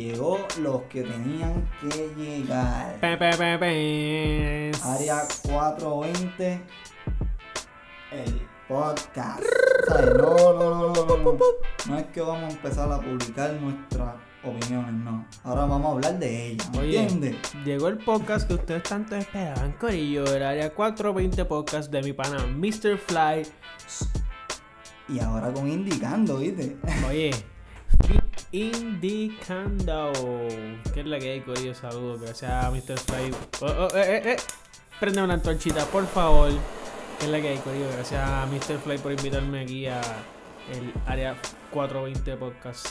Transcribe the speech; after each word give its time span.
llegó 0.00 0.38
los 0.60 0.82
que 0.82 1.02
tenían 1.02 1.68
que 1.80 2.10
llegar. 2.16 2.98
Pe, 3.00 3.16
pe, 3.16 3.58
pe. 3.58 4.72
Área 4.82 5.22
420, 5.42 6.60
el 8.12 8.48
podcast. 8.66 9.42
¿Sabes? 9.88 10.14
No, 10.16 10.52
no, 10.54 10.70
no, 10.70 10.92
no, 10.92 11.06
no, 11.06 11.16
no. 11.16 11.38
No 11.86 11.98
es 11.98 12.06
que 12.06 12.20
vamos 12.20 12.44
a 12.44 12.56
empezar 12.56 12.90
a 12.90 13.00
publicar 13.00 13.52
nuestras 13.54 14.14
opiniones, 14.42 14.92
no. 14.92 15.26
Ahora 15.44 15.66
vamos 15.66 15.86
a 15.86 15.90
hablar 15.92 16.18
de 16.18 16.46
ellas, 16.48 16.70
¿me 16.72 16.78
Oye. 16.80 17.02
entiendes? 17.02 17.36
Llegó 17.64 17.88
el 17.88 17.98
podcast 17.98 18.48
que 18.48 18.54
ustedes 18.54 18.82
tanto 18.84 19.16
esperaban, 19.16 19.72
Corillo, 19.72 20.24
el 20.34 20.42
área 20.42 20.72
420 20.74 21.44
podcast 21.44 21.90
de 21.90 22.02
mi 22.02 22.12
pana 22.12 22.46
Mr. 22.46 22.96
Fly. 22.96 23.46
Y 25.08 25.18
ahora 25.20 25.52
con 25.52 25.68
indicando, 25.68 26.38
¿viste? 26.38 26.76
Oye, 27.08 27.30
Indicando. 28.52 30.10
¿Qué 30.92 31.00
es 31.00 31.06
la 31.06 31.20
que 31.20 31.30
hay, 31.30 31.40
Corillo? 31.40 31.72
Saludos, 31.72 32.20
gracias 32.20 32.50
a 32.50 32.70
Mr. 32.70 32.98
Fly. 32.98 33.30
Oh, 33.60 33.88
eh, 33.94 34.16
eh, 34.16 34.22
eh. 34.32 34.36
Prende 34.98 35.22
una 35.22 35.34
antorchita, 35.34 35.84
por 35.86 36.04
favor. 36.06 36.50
¿Qué 37.18 37.26
es 37.26 37.30
la 37.30 37.40
que 37.40 37.50
hay, 37.50 37.58
Corillo? 37.58 37.86
Gracias 37.92 38.20
a 38.20 38.46
Mr. 38.46 38.78
Fly 38.80 38.98
por 38.98 39.12
invitarme 39.12 39.60
aquí 39.60 39.86
a 39.86 40.00
el 40.72 40.92
área 41.06 41.36
420 41.70 42.36
podcast. 42.36 42.88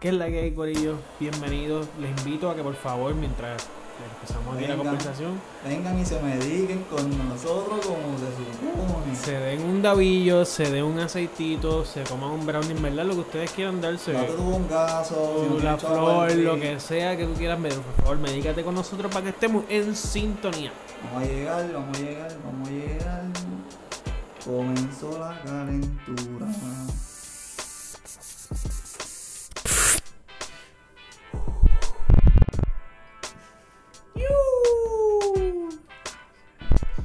¿Qué 0.00 0.08
es 0.08 0.14
la 0.14 0.26
que 0.26 0.40
hay, 0.40 0.54
Corillo? 0.54 0.96
Bienvenidos. 1.18 1.88
Les 1.98 2.10
invito 2.10 2.50
a 2.50 2.54
que 2.54 2.62
por 2.62 2.74
favor, 2.74 3.14
mientras 3.14 3.68
empezamos 4.04 4.56
aquí 4.56 4.66
la 4.66 4.76
conversación, 4.76 5.40
Vengan 5.64 5.98
y 5.98 6.04
se 6.04 6.20
mediquen 6.20 6.84
con 6.84 7.28
nosotros 7.28 7.84
como 7.84 8.18
se 8.18 8.26
supone. 8.36 9.16
se 9.16 9.32
den 9.32 9.62
un 9.62 9.82
davillo, 9.82 10.44
se 10.44 10.70
den 10.70 10.84
un 10.84 10.98
aceitito, 10.98 11.84
se 11.84 12.02
coman 12.04 12.30
un 12.30 12.46
brownie, 12.46 12.72
en 12.72 12.82
verdad, 12.82 13.04
lo 13.04 13.14
que 13.14 13.20
ustedes 13.20 13.50
quieran 13.52 13.80
darse. 13.80 14.12
Tu 14.12 14.42
bongazo. 14.42 15.46
Si 15.58 15.64
la 15.64 15.74
un 15.74 15.80
flor, 15.80 16.32
lo 16.36 16.58
que 16.58 16.80
sea 16.80 17.16
que 17.16 17.26
tú 17.26 17.34
quieras 17.34 17.60
ver, 17.60 17.74
por 17.74 18.04
favor, 18.04 18.18
medícate 18.18 18.62
con 18.62 18.74
nosotros 18.74 19.12
para 19.12 19.24
que 19.24 19.30
estemos 19.30 19.64
en 19.68 19.94
sintonía. 19.94 20.72
Vamos 21.04 21.28
a 21.28 21.32
llegar, 21.32 21.72
vamos 21.72 21.98
a 21.98 22.00
llegar, 22.00 22.36
vamos 22.44 22.68
a 22.68 22.72
llegar. 22.72 23.22
Comenzó 24.44 25.18
la 25.18 25.40
calentura. 25.42 26.46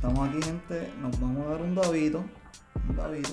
Estamos 0.07 0.29
aquí, 0.29 0.39
gente. 0.43 0.93
Nos 1.01 1.19
vamos 1.19 1.47
a 1.47 1.49
dar 1.49 1.61
un 1.63 1.73
davito. 1.73 2.23
Un 2.87 2.95
davito. 2.95 3.31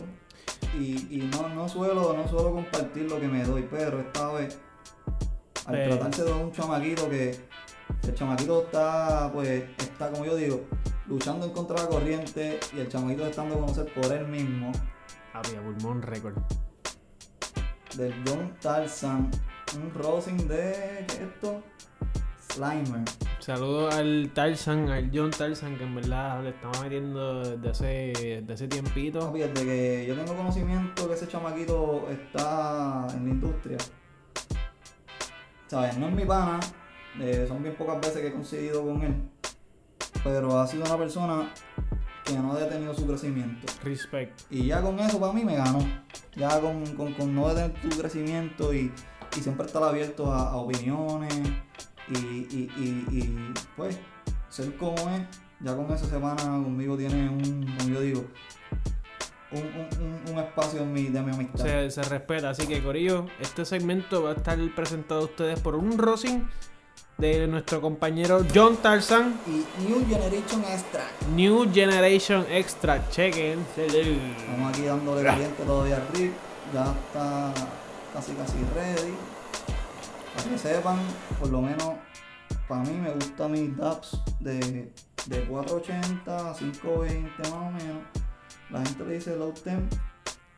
Y, 0.80 1.06
y 1.10 1.30
no, 1.30 1.46
no 1.50 1.68
suelo, 1.68 2.14
no 2.16 2.26
suelo 2.26 2.52
compartir 2.52 3.10
lo 3.10 3.20
que 3.20 3.28
me 3.28 3.44
doy, 3.44 3.68
pero 3.70 4.00
esta 4.00 4.32
vez, 4.32 4.58
al 5.66 5.74
Pero- 5.74 5.98
tratarse 5.98 6.24
de 6.24 6.32
un 6.32 6.50
chamaquito 6.50 7.10
que 7.10 7.38
el 8.04 8.14
chamaquito 8.14 8.62
está, 8.62 9.30
pues, 9.34 9.64
está 9.76 10.10
como 10.10 10.24
yo 10.24 10.34
digo, 10.34 10.62
luchando 11.08 11.44
en 11.44 11.52
contra 11.52 11.76
de 11.76 11.82
la 11.82 11.88
corriente 11.90 12.58
y 12.74 12.80
el 12.80 12.88
chamaquito 12.88 13.26
está 13.26 13.42
dando 13.42 13.56
a 13.56 13.60
conocer 13.60 13.92
por 13.92 14.10
él 14.10 14.26
mismo, 14.28 14.72
Había 15.34 15.60
pulmón 15.62 16.00
récord. 16.00 16.36
del 17.98 18.14
John 18.26 18.54
Tarzan, 18.62 19.30
un 19.76 19.92
rosin 19.92 20.48
de, 20.48 21.04
¿qué 21.06 21.14
es 21.16 21.20
esto? 21.20 21.62
Slimer. 22.50 23.04
Saludos 23.42 23.92
al 23.96 24.30
Tarzan, 24.32 24.88
al 24.88 25.10
John 25.12 25.32
Tarzan, 25.32 25.76
que 25.76 25.82
en 25.82 25.96
verdad 25.96 26.44
le 26.44 26.50
estamos 26.50 26.80
metiendo 26.80 27.40
desde 27.40 27.70
hace, 27.70 28.12
desde 28.40 28.52
hace 28.52 28.68
tiempito. 28.68 29.18
Papi, 29.18 29.40
desde 29.40 29.64
que 29.64 30.06
yo 30.06 30.14
tengo 30.14 30.36
conocimiento 30.36 31.08
que 31.08 31.14
ese 31.14 31.26
chamaquito 31.26 32.08
está 32.08 33.04
en 33.12 33.24
la 33.24 33.30
industria, 33.30 33.78
¿sabes? 35.66 35.98
No 35.98 36.06
es 36.06 36.14
mi 36.14 36.24
pana, 36.24 36.60
eh, 37.18 37.44
son 37.48 37.64
bien 37.64 37.74
pocas 37.74 38.00
veces 38.00 38.18
que 38.18 38.28
he 38.28 38.32
coincidido 38.32 38.86
con 38.86 39.02
él, 39.02 39.16
pero 40.22 40.60
ha 40.60 40.66
sido 40.68 40.84
una 40.84 40.96
persona 40.96 41.52
que 42.24 42.34
no 42.34 42.52
ha 42.52 42.60
detenido 42.60 42.94
su 42.94 43.08
crecimiento. 43.08 43.66
Respect. 43.82 44.40
Y 44.50 44.66
ya 44.66 44.80
con 44.80 45.00
eso 45.00 45.18
para 45.18 45.32
mí 45.32 45.44
me 45.44 45.56
ganó. 45.56 45.80
Ya 46.36 46.60
con, 46.60 46.86
con, 46.94 47.12
con 47.14 47.34
no 47.34 47.52
detener 47.52 47.72
tu 47.80 47.88
crecimiento 47.88 48.72
y, 48.72 48.92
y 49.36 49.40
siempre 49.40 49.66
estar 49.66 49.82
abierto 49.82 50.32
a, 50.32 50.50
a 50.50 50.56
opiniones 50.58 51.34
y, 52.12 52.46
y, 52.50 52.70
y, 52.76 53.18
y, 53.18 53.54
pues 53.76 53.98
ser 54.48 54.76
como 54.76 54.96
es. 55.10 55.22
Ya 55.60 55.76
con 55.76 55.90
esa 55.92 56.06
semana 56.06 56.42
conmigo 56.42 56.96
tiene 56.96 57.28
un, 57.28 57.76
como 57.78 57.88
yo 57.88 58.00
digo, 58.00 58.24
un, 59.52 59.60
un, 59.60 60.32
un, 60.32 60.38
espacio 60.38 60.80
en 60.80 60.92
mi, 60.92 61.04
de 61.04 61.22
mi 61.22 61.32
amistad. 61.32 61.64
Se, 61.64 61.90
se 61.90 62.02
respeta, 62.02 62.50
así 62.50 62.66
que 62.66 62.82
Corillo, 62.82 63.26
este 63.38 63.64
segmento 63.64 64.24
va 64.24 64.30
a 64.30 64.34
estar 64.34 64.58
presentado 64.74 65.20
a 65.20 65.24
ustedes 65.24 65.60
por 65.60 65.76
un 65.76 65.98
rosin 65.98 66.48
de 67.18 67.46
nuestro 67.46 67.80
compañero 67.80 68.44
John 68.52 68.76
Tarzan. 68.78 69.38
Y 69.46 69.84
New 69.84 70.04
Generation 70.08 70.64
Extra. 70.64 71.04
New 71.34 71.72
Generation 71.72 72.46
Extra, 72.50 73.08
chequen. 73.10 73.64
Estamos 73.76 74.70
aquí 74.70 74.82
dándole 74.82 75.22
caliente 75.22 75.62
todavía 75.62 75.96
al 75.96 76.08
RIP. 76.08 76.32
Ya 76.74 76.92
está 77.06 77.52
casi 78.12 78.32
casi 78.32 78.58
ready. 78.74 79.14
Para 80.34 80.48
que 80.48 80.58
sepan, 80.58 80.98
por 81.38 81.50
lo 81.50 81.60
menos 81.60 81.94
para 82.68 82.82
mí 82.82 82.92
me 82.92 83.10
gustan 83.12 83.52
mis 83.52 83.76
DAPs 83.76 84.18
de, 84.40 84.92
de 85.26 85.44
480 85.44 86.50
a 86.50 86.54
520 86.54 87.30
más 87.38 87.52
o 87.52 87.70
menos. 87.70 88.02
La 88.70 88.84
gente 88.84 89.04
le 89.04 89.14
dice 89.14 89.36
low 89.36 89.52
temp, 89.52 89.92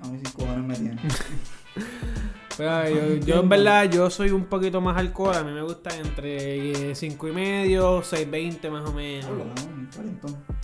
a 0.01 0.07
mí 0.07 0.21
5 0.25 0.39
cojones 0.39 0.65
me 0.65 0.75
tienen. 0.75 1.01
Pero 2.57 2.89
yo, 2.89 3.15
yo 3.27 3.41
en 3.41 3.49
verdad 3.49 3.91
yo 3.91 4.09
soy 4.11 4.31
un 4.31 4.45
poquito 4.45 4.81
más 4.81 4.97
alcohol, 4.97 5.35
a 5.35 5.43
mí 5.43 5.51
me 5.51 5.63
gusta 5.63 5.91
entre 5.97 6.95
5 6.95 7.29
y 7.29 7.33
medio, 7.33 8.01
6.20 8.01 8.71
más 8.71 8.89
o 8.89 8.93
menos. 8.93 9.31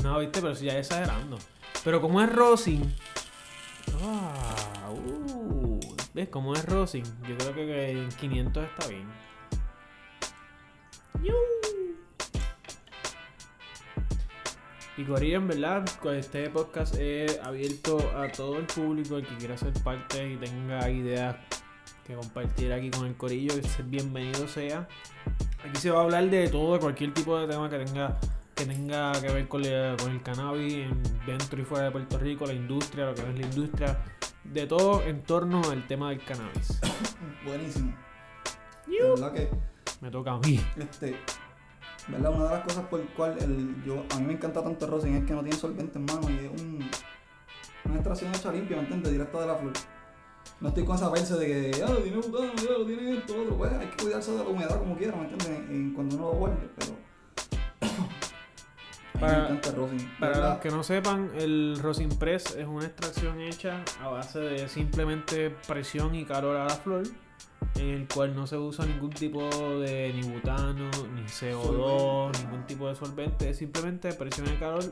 No, 0.05 0.19
viste, 0.21 0.41
pero 0.41 0.55
si 0.55 0.67
ya 0.67 0.79
exagerando. 0.79 1.39
Pero 1.83 2.01
como 2.01 2.21
es 2.21 2.33
Rosin. 2.33 2.95
Ah, 4.03 4.89
uh, 4.91 5.40
¿Ves? 6.15 6.29
Como 6.29 6.55
es 6.55 6.65
Rosin. 6.67 7.05
Yo 7.29 7.37
creo 7.39 7.55
que, 7.55 7.91
en 7.93 8.09
500 8.09 8.65
está 8.65 8.89
bien. 8.89 9.07
Y 14.97 15.05
Corillo, 15.05 15.39
en 15.39 15.49
verdad, 15.49 15.85
este 16.15 16.51
podcast 16.51 16.95
es 16.97 17.39
abierto 17.43 17.99
a 18.17 18.29
todo 18.31 18.59
el 18.59 18.67
público, 18.67 19.17
el 19.17 19.27
que 19.27 19.35
quiera 19.37 19.57
ser 19.57 19.73
parte 19.83 20.33
y 20.33 20.37
tenga 20.37 20.91
ideas 20.91 21.37
que 22.07 22.15
compartir 22.15 22.73
aquí 22.73 22.91
con 22.91 23.07
el 23.07 23.15
Corillo, 23.17 23.55
que 23.55 23.83
bienvenido 23.85 24.47
sea. 24.47 24.87
Aquí 25.67 25.79
se 25.79 25.91
va 25.91 26.01
a 26.01 26.03
hablar 26.05 26.29
de 26.29 26.49
todo, 26.49 26.75
de 26.75 26.81
cualquier 26.81 27.15
tipo 27.15 27.39
de 27.39 27.47
tema 27.47 27.71
que 27.71 27.79
tenga 27.79 28.19
que 28.55 28.67
tenga 28.67 29.13
que 29.23 29.33
ver 29.33 29.49
con, 29.49 29.63
la- 29.63 29.97
con 29.97 30.11
el 30.13 30.23
cannabis 30.23 30.75
en- 30.75 31.03
dentro 31.25 31.59
y 31.63 31.65
fuera 31.65 31.85
de 31.87 31.91
Puerto 31.93 32.19
Rico, 32.19 32.45
la 32.45 32.53
industria, 32.53 33.07
lo 33.07 33.15
que 33.15 33.23
es 33.23 33.39
la 33.39 33.47
industria, 33.47 33.99
de 34.45 34.67
todo 34.67 35.03
en 35.03 35.23
torno 35.23 35.63
al 35.71 35.87
tema 35.87 36.11
del 36.11 36.23
cannabis. 36.25 36.81
Buenísimo. 37.47 37.95
De 38.87 39.09
verdad 39.09 39.33
que 39.33 39.49
Me 40.01 40.11
toca 40.11 40.33
a 40.33 40.39
mí. 40.39 40.61
Este, 40.77 41.17
¿verdad? 42.09 42.35
Una 42.35 42.45
de 42.45 42.51
las 42.51 42.65
cosas 42.65 42.85
por 42.87 43.01
el 43.01 43.07
cual 43.09 43.37
el, 43.41 43.83
yo, 43.85 44.05
a 44.15 44.19
mí 44.19 44.27
me 44.27 44.33
encanta 44.33 44.63
tanto 44.63 44.85
el 44.87 44.91
rosin 44.91 45.17
es 45.17 45.25
que 45.25 45.33
no 45.35 45.43
tiene 45.43 45.57
solvente 45.57 45.99
en 45.99 46.05
mano 46.07 46.29
y 46.31 46.37
es 46.47 46.51
un, 46.63 46.91
una 47.85 47.95
extracción 47.95 48.35
hecha 48.35 48.53
limpia, 48.53 48.77
¿me 48.77 48.83
entiendes? 48.83 49.13
Directa 49.13 49.41
de 49.41 49.47
la 49.47 49.55
flor. 49.57 49.73
No 50.61 50.69
estoy 50.69 50.85
con 50.85 50.97
esa 50.97 51.09
verse 51.11 51.35
de 51.37 51.47
que, 51.47 51.79
ya 51.79 51.87
lo 51.89 51.99
tiene 51.99 52.17
butano, 52.19 52.53
ya 52.57 52.71
lo 52.79 52.85
tiene 52.87 53.19
esto, 53.19 53.41
otro. 53.41 53.57
Pues 53.57 53.73
hay 53.73 53.87
que 53.87 54.03
cuidarse 54.03 54.33
de 54.33 54.39
la 54.39 54.45
humedad 54.45 54.79
como 54.79 54.97
quiera, 54.97 55.17
¿me 55.17 55.23
entiendes? 55.29 55.71
En- 55.71 55.95
cuando 55.95 56.17
uno 56.17 56.25
lo 56.27 56.33
guarde, 56.33 56.69
pero. 56.77 56.93
Para- 59.21 59.39
me 59.39 59.45
encanta 59.45 59.69
el 59.71 59.77
rosin. 59.77 60.11
Para 60.19 60.33
¿verdad? 60.33 60.51
los 60.51 60.59
que 60.61 60.71
no 60.71 60.83
sepan, 60.83 61.31
el 61.39 61.79
Rosin 61.83 62.09
Press 62.11 62.57
es 62.57 62.67
una 62.67 62.87
extracción 62.87 63.41
hecha 63.41 63.83
a 64.03 64.09
base 64.09 64.41
de 64.41 64.69
simplemente 64.69 65.51
presión 65.69 66.15
y 66.15 66.25
calor 66.25 66.57
a 66.57 66.65
la 66.65 66.71
flor, 66.75 67.03
en 67.77 67.89
el 67.89 68.09
cual 68.09 68.35
no 68.35 68.47
se 68.47 68.57
usa 68.57 68.87
ningún 68.87 69.11
tipo 69.11 69.43
de 69.81 70.13
ni 70.15 70.23
butano, 70.23 70.91
ni 71.15 71.23
CO2, 71.25 71.63
Solvente. 71.63 72.39
ningún 72.45 72.67
tipo 72.67 72.89
de 72.89 72.95
solvente, 72.97 73.51
es 73.51 73.59
simplemente 73.59 74.13
presión 74.15 74.47
y 74.49 74.57
calor 74.57 74.83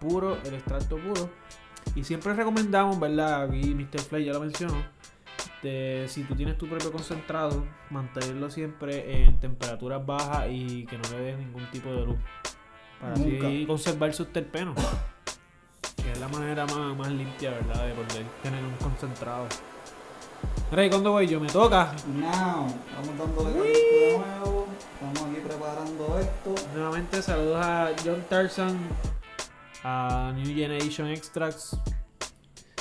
puro, 0.00 0.36
el 0.44 0.54
extracto 0.54 0.96
puro. 0.98 1.30
Y 1.94 2.04
siempre 2.04 2.34
recomendamos, 2.34 2.98
¿verdad? 3.00 3.42
Aquí 3.44 3.74
Mr. 3.74 4.00
Fly 4.00 4.24
ya 4.24 4.32
lo 4.32 4.40
mencionó, 4.40 4.74
de 5.62 6.04
si 6.08 6.22
tú 6.24 6.34
tienes 6.34 6.58
tu 6.58 6.68
propio 6.68 6.92
concentrado, 6.92 7.64
mantenerlo 7.90 8.50
siempre 8.50 9.24
en 9.24 9.38
temperaturas 9.40 10.04
bajas 10.04 10.46
y 10.50 10.84
que 10.86 10.98
no 10.98 11.08
le 11.12 11.18
des 11.20 11.38
ningún 11.38 11.64
tipo 11.70 11.88
de 11.90 12.04
luz. 12.06 12.16
Para 13.00 13.14
así 13.14 13.64
conservar 13.66 14.12
sus 14.14 14.32
terpenos. 14.32 14.76
Que 15.96 16.12
es 16.12 16.18
la 16.18 16.28
manera 16.28 16.66
más, 16.66 16.96
más 16.96 17.10
limpia, 17.10 17.50
¿verdad? 17.50 17.86
De 17.86 17.94
poder 17.94 18.26
tener 18.42 18.64
un 18.64 18.74
concentrado. 18.76 19.46
Rey, 20.70 20.90
¿cuándo 20.90 21.12
voy 21.12 21.26
yo? 21.26 21.40
Me 21.40 21.48
toca. 21.48 21.94
Now, 22.14 22.66
vamos 22.94 23.18
dándole 23.18 23.50
de 23.50 24.18
nuevo. 24.18 24.66
Estamos 24.94 25.30
aquí 25.30 25.40
preparando 25.46 26.18
esto. 26.18 26.54
Nuevamente 26.74 27.22
saludos 27.22 27.64
a 27.64 27.90
John 28.04 28.24
Tarzan, 28.28 28.78
a 29.82 30.32
New 30.34 30.54
Generation 30.54 31.08
Extracts, 31.08 31.76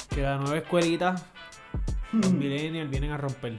que 0.10 0.22
la 0.22 0.38
nueva 0.38 0.58
escuelita, 0.58 1.16
los 2.12 2.32
millennials 2.32 2.90
vienen 2.90 3.12
a 3.12 3.18
romper. 3.18 3.58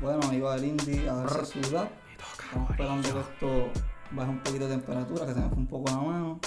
Bueno, 0.00 0.32
iba 0.32 0.54
el 0.56 0.64
indie 0.64 1.08
a 1.08 1.14
darse 1.14 1.46
su. 1.52 1.58
Me 1.58 1.62
toca, 1.68 2.44
Estamos 2.44 2.70
esperando 2.70 3.12
que 3.12 3.20
esto 3.20 3.70
baje 4.14 4.30
un 4.30 4.38
poquito 4.40 4.68
de 4.68 4.76
temperatura, 4.76 5.26
que 5.26 5.34
se 5.34 5.40
me 5.40 5.48
fue 5.48 5.58
un 5.58 5.66
poco 5.66 5.90
la 5.90 5.96
mano. 5.98 6.40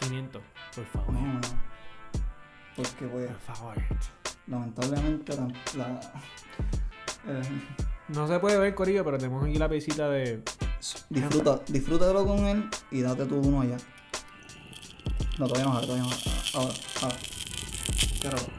500, 0.00 0.42
por 0.74 0.86
favor. 0.86 1.12
No, 1.12 1.20
no. 1.34 1.40
Porque 2.76 3.06
pues, 3.06 3.26
Por 3.30 3.40
favor. 3.56 3.74
lamentablemente 4.46 5.36
la, 5.36 5.48
la- 5.76 6.00
eh, 7.26 7.42
No 8.08 8.28
se 8.28 8.38
puede 8.38 8.58
ver, 8.58 8.74
Corillo, 8.74 9.04
pero 9.04 9.18
tenemos 9.18 9.44
aquí 9.44 9.56
la 9.58 9.68
pesita 9.68 10.08
de. 10.08 10.42
disfruta, 11.10 11.60
disfrútalo 11.68 12.24
con 12.26 12.46
él 12.46 12.68
y 12.90 13.00
date 13.02 13.26
tú 13.26 13.40
uno 13.40 13.62
allá. 13.62 13.76
No, 15.38 15.46
todavía 15.48 15.72
no, 15.72 15.80
todavía 15.80 16.04
no. 16.04 16.10
Ahora, 16.60 16.74
ahora. 17.02 17.16
Pero. 18.22 18.36
Mi 18.38 18.57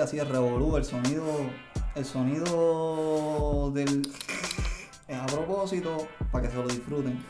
así 0.00 0.18
es 0.18 0.28
revolú, 0.28 0.76
el 0.76 0.84
sonido. 0.84 1.24
El 1.94 2.04
sonido 2.04 3.70
del. 3.72 4.02
Es 5.08 5.16
a 5.16 5.26
propósito, 5.26 6.08
para 6.30 6.46
que 6.46 6.50
se 6.50 6.56
lo 6.56 6.68
disfruten. 6.68 7.24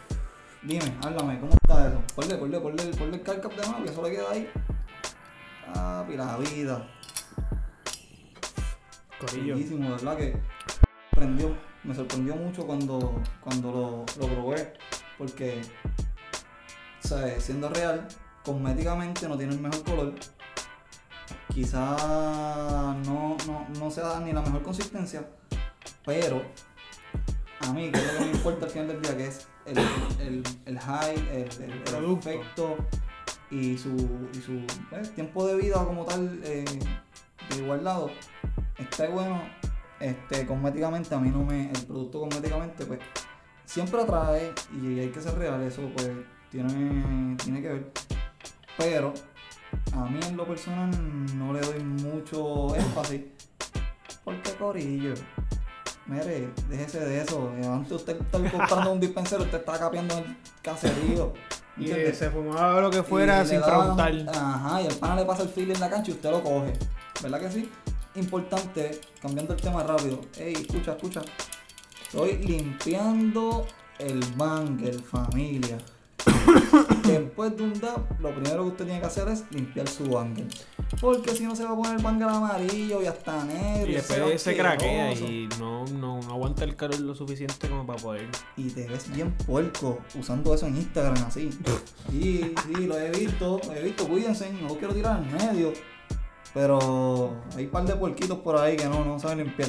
Dime, 0.63 0.97
háblame, 1.03 1.39
¿cómo 1.39 1.53
está 1.53 1.89
eso? 1.89 2.03
Ponle, 2.15 2.37
ponle, 2.37 2.59
ponle, 2.59 2.85
ponle 2.97 3.17
el 3.17 3.23
carcap 3.23 3.53
de 3.53 3.67
nuevo, 3.67 3.85
que 3.85 3.91
eso 3.91 4.03
le 4.03 4.11
queda 4.11 4.31
ahí. 4.31 4.51
Ah, 5.75 6.05
la 6.09 6.37
vida. 6.39 6.89
Corillo. 9.21 9.55
Bellísimo, 9.55 9.85
de 9.85 9.91
verdad 9.91 10.17
que 10.17 10.37
sorprendió, 11.11 11.57
me 11.85 11.95
sorprendió 11.95 12.37
mucho 12.37 12.67
cuando, 12.67 13.23
cuando 13.41 13.71
lo, 13.71 14.27
lo 14.27 14.35
probé, 14.35 14.75
porque, 15.17 15.63
¿sabes? 17.01 17.45
Siendo 17.45 17.69
real, 17.69 18.09
cosméticamente 18.45 19.29
no 19.29 19.39
tiene 19.39 19.55
el 19.55 19.61
mejor 19.61 19.85
color, 19.85 20.15
quizá 21.57 21.97
no, 23.07 23.35
no, 23.47 23.67
no 23.79 23.91
sea 23.91 24.21
ni 24.21 24.31
la 24.31 24.43
mejor 24.43 24.63
consistencia, 24.63 25.27
pero 26.05 26.43
a 27.67 27.73
mí, 27.73 27.87
lo 27.91 27.93
que 27.99 28.21
me 28.27 28.31
importa 28.33 28.67
al 28.67 28.71
final 28.71 28.89
del 28.89 29.01
día, 29.01 29.17
que 29.17 29.27
es 29.29 29.49
el, 29.65 29.79
el, 30.21 30.43
el 30.67 30.79
high, 30.79 31.15
el, 31.33 31.63
el- 31.65 31.73
el 31.73 31.79
Producto. 31.85 32.29
efecto 32.29 32.77
y 33.51 33.79
su, 33.79 33.89
y 34.35 34.41
su 34.43 34.53
eh, 34.95 35.03
tiempo 35.15 35.47
de 35.47 35.55
vida 35.57 35.83
como 35.83 36.05
tal 36.05 36.41
eh, 36.45 36.65
de 37.51 37.57
igualdado, 37.57 38.11
está 38.79 39.09
bueno. 39.09 39.41
Este, 39.99 40.45
cosméticamente, 40.47 41.15
a 41.15 41.19
mí 41.19 41.31
no 41.31 41.43
me. 41.43 41.71
El 41.71 41.87
producto 41.87 42.21
cosméticamente, 42.21 42.85
pues, 42.85 43.01
siempre 43.65 44.03
atrae 44.03 44.53
y 44.83 45.01
hay 45.01 45.09
que 45.09 45.23
ser 45.23 45.39
real, 45.39 45.63
eso, 45.63 45.91
pues, 45.97 46.11
tiene, 46.51 47.35
tiene 47.43 47.63
que 47.63 47.69
ver. 47.69 47.93
Pero, 48.77 49.15
a 49.93 50.05
mí 50.07 50.21
en 50.27 50.37
lo 50.37 50.47
personal 50.47 50.91
no 51.37 51.53
le 51.53 51.61
doy 51.61 51.83
mucho 51.83 52.75
énfasis. 52.75 53.23
Porque 54.25 54.53
corillo. 54.53 55.15
Mire, 56.07 56.51
déjese 56.69 57.01
de 57.01 57.23
eso. 57.23 57.51
Antes 57.65 57.93
usted 57.93 58.21
estar 58.21 58.51
comprando 58.51 58.93
un 58.93 59.01
dispensero, 59.01 59.43
usted 59.43 59.59
está 59.59 59.79
capeando 59.79 60.19
el 60.19 60.37
caserío. 60.63 61.33
Y 61.77 61.91
eh, 61.91 62.15
se 62.15 62.31
fumaba 62.31 62.81
lo 62.81 62.91
que 62.91 63.03
fuera 63.03 63.43
Y 63.43 63.49
sin 63.49 63.61
preguntar. 63.61 64.13
Ajá, 64.35 64.83
y 64.83 64.87
el 64.87 64.95
pana 64.95 65.17
le 65.17 65.25
pasa 65.25 65.43
el 65.43 65.49
feel 65.49 65.71
en 65.71 65.81
la 65.81 65.91
cancha 65.91 66.11
y 66.11 66.15
usted 66.15 66.31
lo 66.31 66.43
coge. 66.43 66.73
¿Verdad 67.23 67.41
que 67.41 67.51
sí? 67.51 67.71
Importante, 68.15 69.01
cambiando 69.21 69.55
el 69.55 69.61
tema 69.61 69.83
rápido. 69.83 70.21
Ey, 70.39 70.55
escucha, 70.55 70.93
escucha. 70.93 71.23
Estoy 72.03 72.39
limpiando 72.39 73.67
el 73.99 74.21
banger, 74.37 75.03
familia. 75.03 75.79
Después 77.05 77.57
de 77.57 77.63
un 77.63 77.81
dab, 77.81 78.21
lo 78.21 78.35
primero 78.35 78.65
que 78.65 78.69
usted 78.71 78.85
tiene 78.85 79.01
que 79.01 79.07
hacer 79.07 79.29
es 79.29 79.45
limpiar 79.51 79.89
su 79.89 80.05
banger. 80.05 80.47
Porque 81.01 81.31
si 81.35 81.45
no 81.45 81.55
se 81.55 81.65
va 81.65 81.73
a 81.73 81.77
poner 81.77 81.97
el 81.97 82.03
banger 82.03 82.29
amarillo 82.29 83.03
y 83.03 83.07
hasta 83.07 83.45
negro. 83.45 83.91
Y 83.91 83.95
después 83.95 84.43
se 84.43 84.57
craquea 84.57 85.13
y 85.13 85.49
no, 85.59 85.85
no, 85.87 86.21
no 86.21 86.31
aguanta 86.31 86.65
el 86.65 86.77
calor 86.77 87.01
lo 87.01 87.15
suficiente 87.15 87.69
como 87.69 87.87
para 87.87 88.01
poder. 88.01 88.29
y 88.57 88.71
te 88.71 88.87
ves 88.89 89.13
bien 89.13 89.33
puerco 89.47 89.99
usando 90.19 90.55
eso 90.55 90.67
en 90.67 90.77
Instagram 90.77 91.25
así. 91.27 91.51
Sí, 92.11 92.55
sí, 92.65 92.87
lo 92.87 92.99
he 92.99 93.11
visto, 93.11 93.61
lo 93.67 93.75
he 93.75 93.83
visto, 93.83 94.09
cuídense, 94.09 94.51
no 94.53 94.69
lo 94.69 94.79
quiero 94.79 94.95
tirar 94.95 95.23
en 95.23 95.33
medio. 95.33 95.73
Pero 96.55 97.37
hay 97.55 97.65
un 97.65 97.71
par 97.71 97.85
de 97.85 97.95
puerquitos 97.97 98.39
por 98.39 98.57
ahí 98.57 98.77
que 98.77 98.87
no, 98.87 99.05
no 99.05 99.19
saben 99.19 99.39
limpiar. 99.39 99.69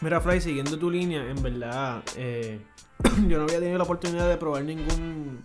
Mira, 0.00 0.20
Fly, 0.20 0.40
siguiendo 0.40 0.78
tu 0.78 0.90
línea, 0.90 1.28
en 1.28 1.42
verdad, 1.42 2.02
eh, 2.16 2.60
yo 3.28 3.38
no 3.38 3.44
había 3.44 3.58
tenido 3.58 3.78
la 3.78 3.84
oportunidad 3.84 4.28
de 4.28 4.36
probar 4.36 4.64
ningún 4.64 5.42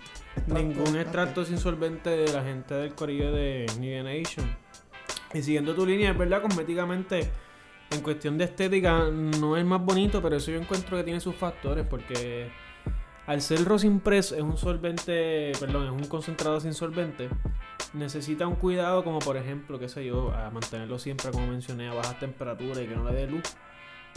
ningún 0.47 0.95
extracto 0.95 1.45
sin 1.45 1.57
solvente 1.57 2.09
de 2.09 2.31
la 2.31 2.43
gente 2.43 2.73
del 2.73 2.93
corillo 2.93 3.31
de 3.31 3.65
New 3.79 4.03
Nation. 4.03 4.45
Y 5.33 5.41
siguiendo 5.41 5.73
tu 5.73 5.85
línea, 5.85 6.11
es 6.11 6.17
verdad, 6.17 6.41
cosméticamente, 6.41 7.31
en 7.89 8.01
cuestión 8.01 8.37
de 8.37 8.45
estética, 8.45 9.09
no 9.09 9.57
es 9.57 9.65
más 9.65 9.81
bonito, 9.81 10.21
pero 10.21 10.35
eso 10.35 10.51
yo 10.51 10.59
encuentro 10.59 10.97
que 10.97 11.03
tiene 11.03 11.19
sus 11.19 11.35
factores, 11.35 11.85
porque 11.87 12.51
al 13.25 13.41
ser 13.41 13.63
Rosin 13.65 13.99
Press 13.99 14.33
es 14.33 14.41
un 14.41 14.57
solvente, 14.57 15.53
perdón, 15.59 15.85
es 15.85 15.91
un 15.91 16.05
concentrado 16.05 16.59
sin 16.59 16.73
solvente, 16.73 17.29
necesita 17.93 18.45
un 18.47 18.55
cuidado 18.55 19.03
como 19.03 19.19
por 19.19 19.37
ejemplo, 19.37 19.79
qué 19.79 19.89
sé 19.89 20.05
yo, 20.05 20.31
a 20.31 20.51
mantenerlo 20.51 20.99
siempre, 20.99 21.31
como 21.31 21.47
mencioné, 21.47 21.89
a 21.89 21.93
bajas 21.93 22.19
temperaturas 22.19 22.79
y 22.79 22.87
que 22.87 22.95
no 22.95 23.09
le 23.09 23.15
dé 23.15 23.27
luz. 23.27 23.43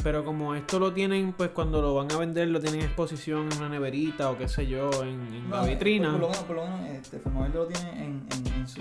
Pero 0.03 0.25
como 0.25 0.55
esto 0.55 0.79
lo 0.79 0.93
tienen, 0.93 1.33
pues 1.33 1.51
cuando 1.51 1.81
lo 1.83 1.95
van 1.95 2.11
a 2.13 2.17
vender, 2.19 2.49
lo 2.49 2.61
tienen 2.61 2.81
en 2.81 2.87
exposición 2.87 3.49
en 3.51 3.59
una 3.59 3.69
neverita 3.69 4.31
o 4.31 4.39
qué 4.39 4.47
sé 4.49 4.67
yo, 4.67 4.91
en, 5.03 5.21
en 5.35 5.51
la 5.51 5.63
No, 5.63 5.67
vitrina. 5.67 6.13
Por, 6.13 6.21
por 6.21 6.21
lo 6.21 6.29
menos, 6.31 6.45
por 6.45 6.57
lo 6.57 6.65
menos 6.67 6.81
este, 6.91 7.19
Fernández 7.19 7.55
lo 7.55 7.67
tiene 7.67 7.91
en, 8.05 8.27
en, 8.31 8.47
en 8.55 8.69
su 8.69 8.81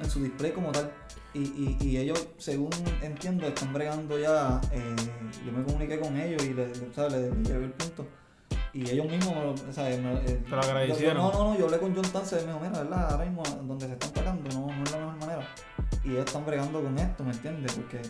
en 0.00 0.10
su 0.10 0.22
display 0.22 0.52
como 0.52 0.72
tal. 0.72 0.90
Y, 1.34 1.38
y, 1.40 1.76
y 1.80 1.96
ellos, 1.96 2.26
según 2.38 2.70
entiendo, 3.02 3.46
están 3.46 3.72
bregando 3.72 4.18
ya. 4.18 4.60
eh, 4.72 4.96
yo 5.46 5.52
me 5.52 5.62
comuniqué 5.64 5.98
con 6.00 6.16
ellos 6.18 6.42
y 6.44 6.52
le, 6.52 6.66
le- 6.74 6.88
o 6.88 6.92
sea, 6.92 7.08
le- 7.08 7.30
le 7.30 7.42
llevé 7.44 7.64
el 7.66 7.72
punto. 7.72 8.06
Y 8.74 8.90
ellos 8.90 9.06
mismos, 9.06 9.34
me 9.36 9.42
lo- 9.44 9.52
o 9.52 9.72
sea, 9.72 9.84
me- 9.84 10.14
eh, 10.14 10.42
Te 10.44 10.50
lo 10.50 10.60
yo- 10.62 10.68
agradecieron. 10.68 11.16
no, 11.18 11.32
no, 11.32 11.44
no, 11.52 11.58
yo 11.58 11.66
hablé 11.66 11.78
con 11.78 11.94
John 11.94 12.04
Tance 12.12 12.36
y 12.42 12.46
me 12.46 12.52
dijo, 12.52 12.58
mira, 12.60 12.82
¿verdad? 12.82 13.12
Ahora 13.12 13.24
mismo 13.24 13.42
donde 13.66 13.86
se 13.86 13.92
están 13.92 14.14
sacando 14.14 14.50
no, 14.50 14.66
no 14.74 14.82
es 14.84 14.90
la 14.92 14.98
mejor 14.98 15.16
manera. 15.20 15.48
Y 16.04 16.10
ellos 16.10 16.24
están 16.26 16.44
bregando 16.44 16.82
con 16.82 16.98
esto, 16.98 17.22
¿me 17.24 17.30
entiendes? 17.32 17.72
Porque, 17.74 18.00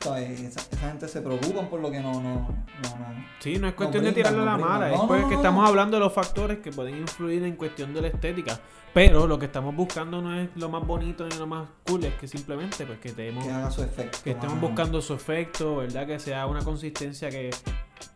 ¿sabes? 0.00 0.40
Esa, 0.40 0.60
esa 0.60 0.88
gente 0.88 1.08
se 1.08 1.20
preocupan 1.20 1.68
por 1.68 1.80
lo 1.80 1.90
que 1.90 2.00
no, 2.00 2.12
no, 2.14 2.20
no, 2.22 2.98
no. 2.98 3.24
Sí, 3.40 3.58
no 3.58 3.68
es 3.68 3.74
cuestión 3.74 4.04
de 4.04 4.12
brindan, 4.12 4.32
tirarle 4.32 4.38
no 4.38 4.44
la 4.44 4.56
mala, 4.58 4.90
es 4.92 4.96
no, 4.96 5.06
no, 5.06 5.28
que 5.28 5.34
no, 5.34 5.40
estamos 5.40 5.68
hablando 5.68 5.96
de 5.96 6.00
los 6.04 6.12
factores 6.12 6.58
que 6.58 6.70
pueden 6.70 6.98
influir 6.98 7.42
en 7.42 7.56
cuestión 7.56 7.92
de 7.92 8.02
la 8.02 8.08
estética. 8.08 8.58
Pero 8.94 9.26
lo 9.26 9.40
que 9.40 9.46
estamos 9.46 9.74
buscando 9.74 10.22
no 10.22 10.38
es 10.38 10.48
lo 10.54 10.68
más 10.68 10.86
bonito 10.86 11.26
ni 11.26 11.36
lo 11.36 11.48
más 11.48 11.68
cool, 11.84 12.04
es 12.04 12.14
que 12.14 12.28
simplemente 12.28 12.86
pues 12.86 13.00
que 13.00 13.10
tenemos 13.10 13.44
Que 13.44 13.50
haga 13.50 13.68
su 13.70 13.82
efecto. 13.82 14.18
que 14.22 14.30
estemos 14.30 14.60
buscando 14.60 15.02
su 15.02 15.14
efecto, 15.14 15.76
¿verdad? 15.78 16.06
Que 16.06 16.20
sea 16.20 16.46
una 16.46 16.62
consistencia 16.62 17.28
que 17.28 17.50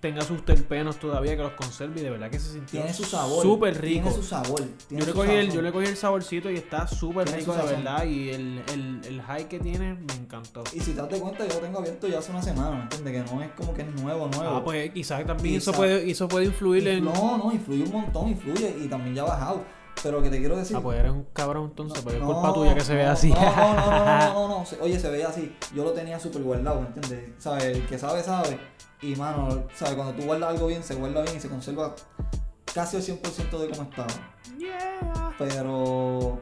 tenga 0.01 0.23
sus 0.23 0.45
terpenos 0.45 0.97
todavía, 0.99 1.37
que 1.37 1.43
los 1.43 1.53
conserve 1.53 2.01
y 2.01 2.05
de 2.05 2.11
verdad 2.11 2.31
que 2.31 2.39
se 2.39 2.53
sintió 2.53 2.81
Tiene 2.81 2.95
su 2.95 3.05
sabor. 3.05 3.43
súper 3.43 3.81
rico. 3.81 4.03
Tiene 4.09 4.11
su 4.17 4.23
sabor. 4.23 4.63
tiene 4.89 5.01
Yo 5.05 5.07
le, 5.07 5.13
cogí 5.13 5.31
el, 5.33 5.53
yo 5.53 5.63
le 5.63 5.73
cogí 5.73 5.87
el 5.87 5.97
saborcito 5.97 6.51
y 6.51 6.57
está 6.57 6.87
súper 6.87 7.29
rico 7.31 7.53
de 7.55 7.63
verdad 7.63 8.05
y 8.05 8.31
el, 8.31 8.63
el, 8.73 9.01
el 9.05 9.23
high 9.23 9.49
que 9.49 9.59
tiene 9.59 9.95
me 9.95 10.15
encantó. 10.15 10.65
Y 10.73 10.81
si 10.81 10.93
te 10.93 11.03
das 11.03 11.09
cuenta, 11.21 11.47
yo 11.47 11.55
lo 11.55 11.61
tengo 11.61 11.79
abierto 11.79 12.07
ya 12.09 12.19
hace 12.19 12.31
una 12.31 12.43
semana, 12.43 12.77
¿me 12.77 12.83
entiendes? 12.83 13.13
Que 13.25 13.35
no 13.35 13.43
es 13.43 13.51
como 13.53 13.75
que 13.75 13.83
es 13.83 13.95
nuevo, 14.03 14.29
nuevo. 14.29 14.57
Ah, 14.57 14.65
pues 14.65 14.91
quizás 14.93 15.25
también 15.27 15.57
eso 15.57 15.73
Quizá- 15.73 15.77
puede, 15.77 16.11
eso 16.11 16.29
puede 16.29 16.47
influir 16.47 16.87
en... 16.89 17.05
No, 17.05 17.39
no, 17.39 17.53
influye 17.53 17.85
un 17.85 17.93
montón, 17.93 18.29
influye. 18.29 18.77
Y 18.83 18.89
también 18.89 19.15
ya 19.15 19.23
ha 19.23 19.27
bajado. 19.27 19.65
Pero 20.03 20.23
que 20.23 20.31
te 20.31 20.39
quiero 20.39 20.57
decir. 20.57 20.77
Ah, 20.77 20.81
pues 20.81 20.99
eres 20.99 21.11
un 21.11 21.25
cabrón 21.33 21.65
entonces, 21.71 22.03
porque 22.03 22.19
no, 22.21 22.29
es 22.29 22.35
culpa 22.35 22.53
tuya 22.55 22.75
que 22.75 22.81
se 22.83 22.95
vea 22.95 23.13
así. 23.13 23.31
No, 23.31 23.41
no, 23.57 23.75
no, 23.75 23.91
no, 23.91 24.05
no, 24.05 24.33
no, 24.33 24.59
no, 24.61 24.67
se- 24.67 24.81
Oye, 24.81 24.99
se 25.01 25.11
veía 25.11 25.29
así. 25.29 25.57
Yo 25.75 25.83
lo 25.85 25.93
tenía 25.93 26.21
súper 26.21 26.43
guardado, 26.43 26.81
¿me 26.83 26.87
entiendes? 26.89 27.31
¿Sabes? 27.39 27.65
El 27.65 27.87
que 27.87 27.99
sabe, 27.99 28.23
sabe. 28.23 28.59
Y, 29.03 29.17
mano, 29.17 29.65
¿sabes? 29.75 29.95
Cuando 29.95 30.15
tú 30.15 30.23
guardas 30.25 30.51
algo 30.51 30.67
bien, 30.69 30.83
se 30.85 30.95
guarda 30.95 31.23
bien 31.23 31.37
y 31.37 31.41
se 31.41 31.49
conserva 31.49 31.95
casi 32.75 32.97
al 32.97 33.03
100% 33.03 33.59
de 33.59 33.69
como 33.71 33.83
estaba. 33.83 34.09
Yeah. 34.57 35.35
Pero 35.39 36.39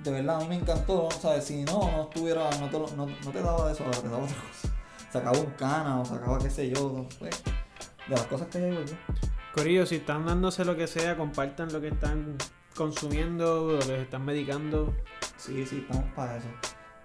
de 0.00 0.10
verdad 0.10 0.36
a 0.36 0.40
mí 0.40 0.48
me 0.48 0.56
encantó, 0.56 1.08
¿sabes? 1.20 1.44
Si 1.44 1.64
no, 1.64 1.90
no 1.90 2.02
estuviera, 2.04 2.48
no 2.60 2.68
te, 2.68 2.78
lo- 2.78 2.88
no, 2.96 3.06
no 3.06 3.30
te 3.30 3.40
daba 3.42 3.72
eso, 3.72 3.84
ahora 3.84 3.98
te 3.98 4.08
daba 4.08 4.24
otra 4.24 4.36
cosa. 4.36 4.74
Sacaba 5.12 5.38
un 5.38 5.50
cana 5.52 6.00
o 6.00 6.04
sacaba 6.04 6.38
qué 6.38 6.50
sé 6.50 6.68
yo, 6.68 7.06
pues, 7.18 7.42
de 8.06 8.14
las 8.14 8.26
cosas 8.26 8.48
que 8.48 8.58
hay 8.58 8.64
ahí, 8.64 8.70
¿verdad? 8.76 8.96
Corillo, 9.54 9.86
si 9.86 9.96
están 9.96 10.26
dándose 10.26 10.64
lo 10.66 10.76
que 10.76 10.86
sea, 10.86 11.16
compartan 11.16 11.72
lo 11.72 11.80
que 11.80 11.88
están 11.88 12.36
consumiendo, 12.76 13.72
lo 13.72 13.78
que 13.80 14.02
están 14.02 14.24
medicando. 14.24 14.94
Sí, 15.36 15.64
sí, 15.66 15.84
estamos 15.88 16.12
para 16.14 16.36
eso. 16.36 16.46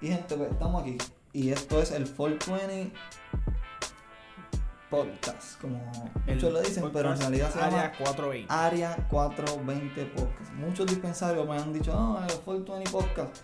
Y 0.01 0.07
gente, 0.09 0.35
pues 0.35 0.51
estamos 0.51 0.81
aquí. 0.81 0.97
Y 1.33 1.51
esto 1.51 1.81
es 1.81 1.91
el 1.91 2.03
420 2.09 2.91
Podcast, 4.89 5.61
como 5.61 5.79
muchos 6.27 6.51
le 6.51 6.61
dicen, 6.63 6.89
pero 6.91 7.13
en 7.13 7.19
realidad 7.19 7.49
se 7.49 7.59
llama 7.59 7.77
Área 7.79 7.91
420. 7.97 8.53
Área 8.53 9.07
420 9.09 10.05
Podcast. 10.07 10.51
Muchos 10.55 10.85
dispensarios 10.87 11.47
me 11.47 11.55
han 11.55 11.71
dicho, 11.71 11.93
no, 11.93 12.17
el 12.21 12.27
420 12.41 12.91
Podcast. 12.91 13.37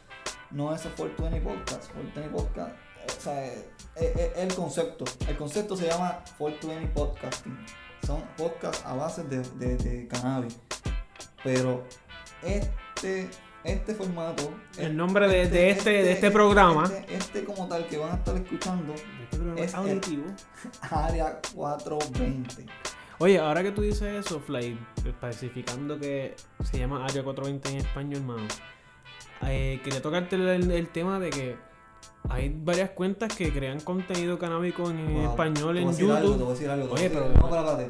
No 0.51 0.75
es 0.75 0.85
el 0.85 0.91
420 0.91 1.41
Podcast. 1.49 1.91
420 1.93 2.29
Podcast, 2.37 2.71
eh, 2.75 3.05
o 3.17 3.21
sea, 3.21 3.45
es, 3.45 3.65
es- 3.95 4.15
es 4.17 4.37
el 4.39 4.53
concepto. 4.55 5.05
El 5.25 5.37
concepto 5.37 5.77
se 5.77 5.87
llama 5.87 6.19
420 6.37 6.87
Podcasting. 6.93 7.57
son 8.05 8.21
podcasts 8.35 8.83
a 8.85 8.93
base 8.95 9.23
de, 9.23 9.39
de, 9.39 9.77
de 9.77 10.07
cannabis. 10.09 10.59
Pero 11.45 11.85
este, 12.47 13.29
este 13.63 13.93
formato. 13.95 14.51
El 14.77 14.95
nombre 14.95 15.27
de, 15.27 15.47
de 15.49 15.69
este, 15.71 15.89
de 15.91 16.11
este 16.13 16.31
programa. 16.31 16.83
Este, 16.85 17.15
este 17.15 17.43
como 17.43 17.67
tal 17.67 17.85
que 17.87 17.97
van 17.97 18.11
a 18.11 18.15
estar 18.15 18.35
escuchando, 18.35 18.93
Este 18.93 19.63
Es 19.63 19.73
auditivo. 19.75 20.23
Área 20.81 21.39
420. 21.55 22.65
Oye, 23.19 23.39
ahora 23.39 23.63
que 23.63 23.71
tú 23.71 23.81
dices 23.81 24.25
eso, 24.25 24.39
Fly, 24.39 24.77
especificando 25.05 25.99
que 25.99 26.35
se 26.63 26.77
llama 26.77 27.03
Área 27.03 27.23
420 27.23 27.69
en 27.69 27.77
español, 27.77 28.19
hermano. 28.21 28.47
eh, 29.47 29.81
quería 29.83 30.01
tocarte 30.01 30.35
el, 30.35 30.69
el 30.71 30.87
tema 30.89 31.19
de 31.19 31.29
que 31.31 31.55
hay 32.29 32.53
varias 32.55 32.91
cuentas 32.91 33.33
que 33.35 33.51
crean 33.51 33.79
contenido 33.79 34.37
canábico 34.37 34.89
en 34.91 35.13
Wow. 35.15 35.29
español 35.31 35.77
en 35.77 35.87
algo, 35.87 35.97
YouTube. 35.97 36.69
algo. 36.69 36.93
Oye, 36.93 37.09
pero- 37.09 37.29
No, 37.29 37.49
pero 37.49 37.71
espérate. 37.71 37.87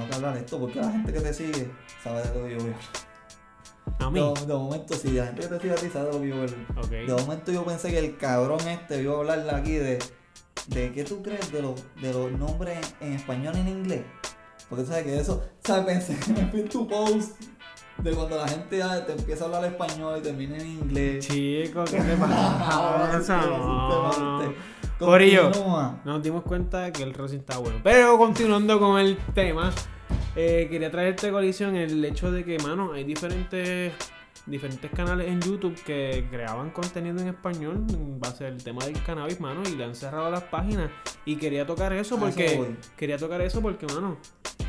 Tengo 0.00 0.08
que 0.08 0.16
hablar 0.16 0.36
esto 0.38 0.58
porque 0.58 0.80
la 0.80 0.90
gente 0.90 1.12
que 1.12 1.20
te 1.20 1.34
sigue 1.34 1.70
sabe 2.02 2.22
de 2.22 2.28
lo 2.28 2.46
que 2.46 2.50
yo 2.52 2.58
voy 2.58 2.70
a 2.70 2.74
hablar. 2.74 2.80
A 3.98 4.10
mí. 4.10 4.20
De, 4.20 4.46
de 4.46 4.54
momento, 4.54 4.94
sí, 4.94 5.10
la 5.10 5.26
gente 5.26 5.42
que 5.42 5.48
te 5.48 5.60
sigue 5.60 5.72
a 5.72 5.76
ti 5.76 5.90
sabe 5.92 6.06
de 6.06 6.12
lo 6.12 6.20
que 6.20 6.28
yo 6.28 6.36
voy 6.36 6.46
a 6.46 6.50
hablar. 6.50 6.84
Ok. 6.84 6.90
De 6.90 7.22
momento 7.22 7.52
yo 7.52 7.64
pensé 7.66 7.90
que 7.90 7.98
el 7.98 8.16
cabrón 8.16 8.60
este 8.66 9.02
iba 9.02 9.14
a 9.14 9.18
hablarle 9.18 9.50
aquí 9.50 9.72
de, 9.72 9.98
de 10.68 10.92
qué 10.92 11.04
tú 11.04 11.22
crees 11.22 11.52
de 11.52 11.60
los, 11.60 11.74
de 12.00 12.12
los 12.14 12.32
nombres 12.32 12.78
en, 13.00 13.08
en 13.08 13.14
español 13.14 13.54
y 13.56 13.60
en 13.60 13.68
inglés. 13.68 14.02
Porque 14.70 14.86
sabes 14.86 15.04
que 15.04 15.20
eso, 15.20 15.44
¿sabes? 15.62 15.84
Pensé 16.06 16.18
que 16.18 16.40
me 16.40 16.50
fui 16.50 16.60
en 16.60 16.68
tu 16.70 16.88
post 16.88 17.38
de 18.02 18.12
cuando 18.12 18.36
la 18.36 18.48
gente 18.48 18.80
te 19.06 19.12
empieza 19.12 19.44
a 19.44 19.46
hablar 19.46 19.64
español 19.64 20.18
y 20.18 20.22
termina 20.22 20.56
en 20.56 20.66
inglés. 20.66 21.26
Chico, 21.26 21.84
¿qué 21.84 21.98
te 21.98 22.16
Ah, 22.22 23.08
pasa? 23.12 23.46
No, 23.46 24.40
sí. 24.42 24.50
Corillo. 24.98 25.50
Nos 26.04 26.22
dimos 26.22 26.42
cuenta 26.42 26.92
que 26.92 27.02
el 27.02 27.14
Rosy 27.14 27.36
está 27.36 27.58
bueno. 27.58 27.78
Pero 27.82 28.18
continuando 28.18 28.78
con 28.78 28.98
el 28.98 29.16
tema, 29.34 29.70
eh, 30.36 30.68
quería 30.70 30.90
traerte 30.90 31.30
colisión 31.30 31.76
el 31.76 32.04
hecho 32.04 32.30
de 32.30 32.44
que, 32.44 32.58
mano, 32.58 32.92
hay 32.92 33.04
diferentes 33.04 33.92
diferentes 34.50 34.90
canales 34.90 35.28
en 35.28 35.40
YouTube 35.40 35.74
que 35.84 36.26
creaban 36.30 36.70
contenido 36.70 37.18
en 37.20 37.28
español 37.28 37.84
en 37.88 38.18
base 38.20 38.46
al 38.46 38.62
tema 38.62 38.84
del 38.84 39.02
cannabis, 39.02 39.40
mano, 39.40 39.62
y 39.66 39.76
le 39.76 39.84
han 39.84 39.94
cerrado 39.94 40.30
las 40.30 40.42
páginas. 40.44 40.90
Y 41.24 41.36
quería 41.36 41.66
tocar 41.66 41.92
eso 41.92 42.16
A 42.16 42.18
eso 42.18 42.18
porque 42.18 42.74
quería 42.96 43.16
tocar 43.18 43.40
eso 43.40 43.60
porque, 43.60 43.86
mano, 43.86 44.16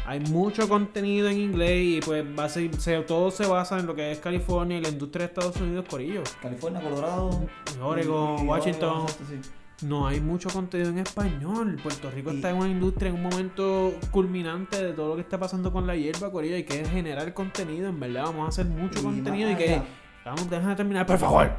hay 0.05 0.19
mucho 0.19 0.67
contenido 0.69 1.27
en 1.29 1.39
inglés 1.39 1.81
y 1.83 1.99
pues 2.01 2.23
base, 2.35 2.69
se- 2.79 3.01
todo 3.01 3.29
se 3.31 3.45
basa 3.45 3.77
en 3.79 3.85
lo 3.85 3.93
que 3.95 4.11
es 4.11 4.19
California 4.19 4.77
y 4.77 4.81
la 4.81 4.89
industria 4.89 5.27
de 5.27 5.33
Estados 5.33 5.57
Unidos, 5.57 5.85
Corillo. 5.89 6.23
California, 6.41 6.81
Colorado, 6.81 7.41
Oregon, 7.81 8.39
y- 8.39 8.43
y 8.43 8.47
Washington. 8.47 9.05
Sí. 9.29 9.39
No 9.83 10.07
hay 10.07 10.19
mucho 10.21 10.49
contenido 10.49 10.89
en 10.89 10.99
español. 10.99 11.77
Puerto 11.81 12.09
Rico 12.11 12.31
Y- 12.31 12.35
está 12.35 12.49
en 12.51 12.57
una 12.57 12.69
industria 12.69 13.09
en 13.09 13.15
un 13.15 13.23
momento 13.23 13.93
culminante 14.11 14.83
de 14.83 14.93
todo 14.93 15.09
lo 15.09 15.15
que 15.15 15.21
está 15.21 15.39
pasando 15.39 15.71
con 15.71 15.87
la 15.87 15.95
hierba, 15.95 16.31
Corillo. 16.31 16.55
Hay 16.55 16.63
que 16.63 16.85
generar 16.85 17.33
contenido, 17.33 17.89
en 17.89 17.99
verdad. 17.99 18.23
Vamos 18.25 18.45
a 18.45 18.49
hacer 18.49 18.65
mucho 18.65 18.99
Y 18.99 19.03
contenido 19.03 19.51
y 19.51 19.55
que. 19.55 19.81
Vamos, 20.25 20.49
déjame 20.49 20.75
terminar, 20.75 21.05
por 21.05 21.17
favor. 21.17 21.51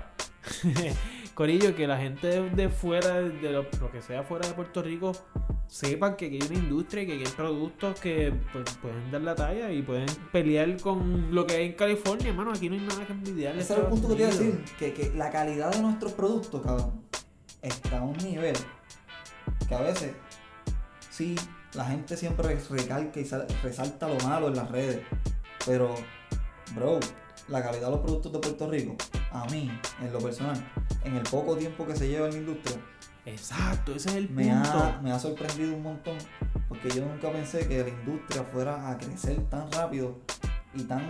Corillo, 1.35 1.75
que 1.75 1.87
la 1.87 1.97
gente 1.99 2.27
de, 2.27 2.51
de 2.51 2.69
fuera, 2.69 3.21
de 3.21 3.51
lo, 3.51 3.63
lo 3.81 3.91
que 3.91 4.03
sea 4.03 4.23
fuera 4.23 4.47
de 4.47 4.55
Puerto 4.55 4.83
Rico, 4.83 5.13
sepan 5.67 6.15
que 6.17 6.27
aquí 6.27 6.39
hay 6.43 6.47
una 6.49 6.59
industria 6.59 7.03
y 7.03 7.07
que 7.07 7.13
hay 7.15 7.25
productos 7.35 7.99
que 7.99 8.35
pues, 8.53 8.65
pueden 8.83 9.11
dar 9.11 9.23
la 9.23 9.35
talla 9.35 9.73
y 9.73 9.81
pueden 9.83 10.07
pelear 10.31 10.77
con 10.81 11.35
lo 11.35 11.47
que 11.47 11.55
hay 11.55 11.67
en 11.69 11.73
California, 11.73 12.29
hermano. 12.29 12.53
Aquí 12.53 12.69
no 12.69 12.75
hay 12.75 12.83
nada 12.83 13.07
que 13.07 13.13
envidiar. 13.15 13.57
Ese 13.57 13.73
era 13.73 13.83
el 13.83 13.89
punto 13.89 14.09
que 14.09 14.15
te 14.15 14.21
iba 14.23 14.29
a 14.29 14.33
decir, 14.33 14.65
que, 14.79 14.93
que 14.93 15.13
la 15.17 15.31
calidad 15.31 15.73
de 15.73 15.81
nuestros 15.81 16.13
productos, 16.13 16.61
cabrón, 16.61 17.01
está 17.63 17.99
a 17.99 18.03
un 18.03 18.17
nivel 18.19 18.57
que 19.69 19.75
a 19.75 19.81
veces, 19.81 20.13
sí, 21.11 21.37
la 21.75 21.85
gente 21.87 22.17
siempre 22.17 22.59
recalca 22.71 23.21
y 23.21 23.25
sal- 23.25 23.47
resalta 23.63 24.09
lo 24.09 24.19
malo 24.27 24.49
en 24.49 24.57
las 24.57 24.71
redes, 24.71 25.01
pero, 25.65 25.95
bro, 26.75 26.99
la 27.49 27.63
calidad 27.63 27.87
de 27.87 27.91
los 27.93 28.01
productos 28.01 28.33
de 28.33 28.39
Puerto 28.41 28.69
Rico, 28.71 28.97
a 29.31 29.45
mí, 29.47 29.71
en 30.01 30.13
lo 30.13 30.19
personal, 30.19 30.57
en 31.05 31.15
el 31.17 31.23
poco 31.23 31.57
tiempo 31.57 31.87
que 31.87 31.97
se 31.97 32.09
lleva 32.09 32.27
en 32.27 32.33
la 32.33 32.39
industria, 32.39 32.77
Exacto, 33.25 33.95
ese 33.95 34.09
es 34.11 34.15
el 34.17 34.31
me 34.31 34.49
punto. 34.49 34.79
ha, 34.79 35.01
me 35.01 35.13
ha 35.13 35.19
sorprendido 35.19 35.75
un 35.77 35.83
montón, 35.85 36.19
porque 36.69 36.91
yo 36.91 37.05
nunca 37.07 37.31
pensé 37.31 37.69
que 37.69 37.81
la 37.83 37.89
industria 37.89 38.43
fuera 38.43 38.91
a 38.91 38.99
crecer 38.99 39.41
tan 39.49 39.71
rápido 39.71 40.19
y 40.75 40.83
tan, 40.83 41.09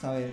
¿sabes? 0.00 0.32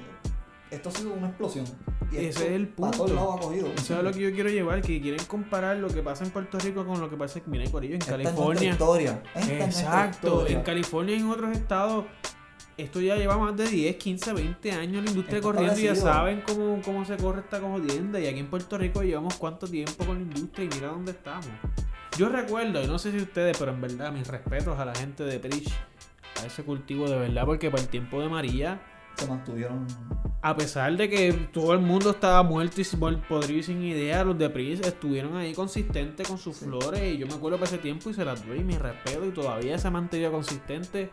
Esto 0.69 0.89
ha 0.89 0.91
sido 0.91 1.13
una 1.13 1.27
explosión. 1.29 1.65
Y 2.11 2.17
Ese 2.17 2.27
esto 2.29 2.41
es 2.43 2.51
el 2.51 2.67
todos 2.75 2.97
punto. 2.97 3.13
lados. 3.13 3.73
Eso 3.77 3.97
es 3.97 4.03
lo 4.03 4.11
que 4.11 4.19
yo 4.19 4.31
quiero 4.33 4.49
llevar, 4.49 4.81
que 4.81 4.99
quieren 5.01 5.23
comparar 5.25 5.77
lo 5.77 5.87
que 5.87 6.01
pasa 6.01 6.25
en 6.25 6.31
Puerto 6.31 6.59
Rico 6.59 6.85
con 6.85 6.99
lo 6.99 7.09
que 7.09 7.15
pasa 7.15 7.39
en 7.39 7.69
Corillo, 7.71 7.95
en 7.95 8.01
Esta 8.01 8.15
es 8.17 8.23
California. 8.23 8.71
historia. 8.71 9.23
Esta 9.33 9.39
es 9.39 9.47
nuestra 9.59 9.65
Exacto, 9.67 10.27
historia. 10.27 10.57
en 10.57 10.63
California 10.63 11.15
y 11.15 11.19
en 11.19 11.29
otros 11.29 11.51
estados, 11.55 12.05
esto 12.77 12.99
ya 12.99 13.15
lleva 13.15 13.37
más 13.37 13.55
de 13.55 13.67
10, 13.67 13.95
15, 13.95 14.33
20 14.33 14.71
años 14.71 15.03
la 15.03 15.09
industria 15.09 15.37
Esto 15.37 15.51
corriendo 15.51 15.79
y 15.79 15.83
ya 15.83 15.95
saben 15.95 16.41
cómo, 16.45 16.81
cómo 16.83 17.05
se 17.05 17.15
corre 17.17 17.41
esta 17.41 17.59
jodienda. 17.61 18.19
Y 18.19 18.27
aquí 18.27 18.39
en 18.39 18.49
Puerto 18.49 18.77
Rico 18.77 19.03
llevamos 19.03 19.35
cuánto 19.35 19.67
tiempo 19.67 20.05
con 20.05 20.15
la 20.15 20.21
industria 20.21 20.65
y 20.65 20.69
mira 20.75 20.87
dónde 20.87 21.11
estamos. 21.11 21.47
Yo 22.17 22.27
recuerdo, 22.27 22.83
y 22.83 22.87
no 22.87 22.99
sé 22.99 23.11
si 23.11 23.17
ustedes, 23.17 23.57
pero 23.57 23.71
en 23.71 23.79
verdad, 23.79 24.11
mis 24.11 24.27
respetos 24.27 24.77
a 24.77 24.83
la 24.83 24.93
gente 24.93 25.23
de 25.23 25.39
Preach, 25.39 25.69
a 26.43 26.45
ese 26.45 26.63
cultivo 26.63 27.09
de 27.09 27.17
verdad, 27.17 27.45
porque 27.45 27.71
para 27.71 27.83
el 27.83 27.89
tiempo 27.89 28.19
de 28.19 28.27
María, 28.27 28.81
Se 29.21 29.27
mantuvieron. 29.29 29.85
a 30.43 30.55
pesar 30.55 30.97
de 30.97 31.07
que 31.07 31.31
todo 31.53 31.73
el 31.73 31.79
mundo 31.79 32.09
estaba 32.09 32.41
muerto 32.41 32.81
y 32.81 32.83
sin- 32.83 32.99
podrido 33.29 33.59
y 33.59 33.63
sin 33.63 33.83
idea, 33.83 34.23
los 34.23 34.37
de 34.39 34.49
Pris 34.49 34.79
estuvieron 34.81 35.37
ahí 35.37 35.53
consistentes 35.53 36.27
con 36.27 36.37
sus 36.39 36.57
Sí. 36.57 36.65
flores. 36.65 37.13
Y 37.13 37.17
yo 37.19 37.27
me 37.27 37.33
acuerdo 37.35 37.57
para 37.59 37.67
ese 37.69 37.77
tiempo 37.77 38.09
y 38.09 38.13
se 38.15 38.25
las 38.25 38.43
doy 38.47 38.63
mi 38.63 38.75
respeto. 38.77 39.23
Y 39.25 39.29
todavía 39.31 39.77
se 39.77 39.87
ha 39.87 39.91
mantenido 39.91 40.31
consistente. 40.31 41.11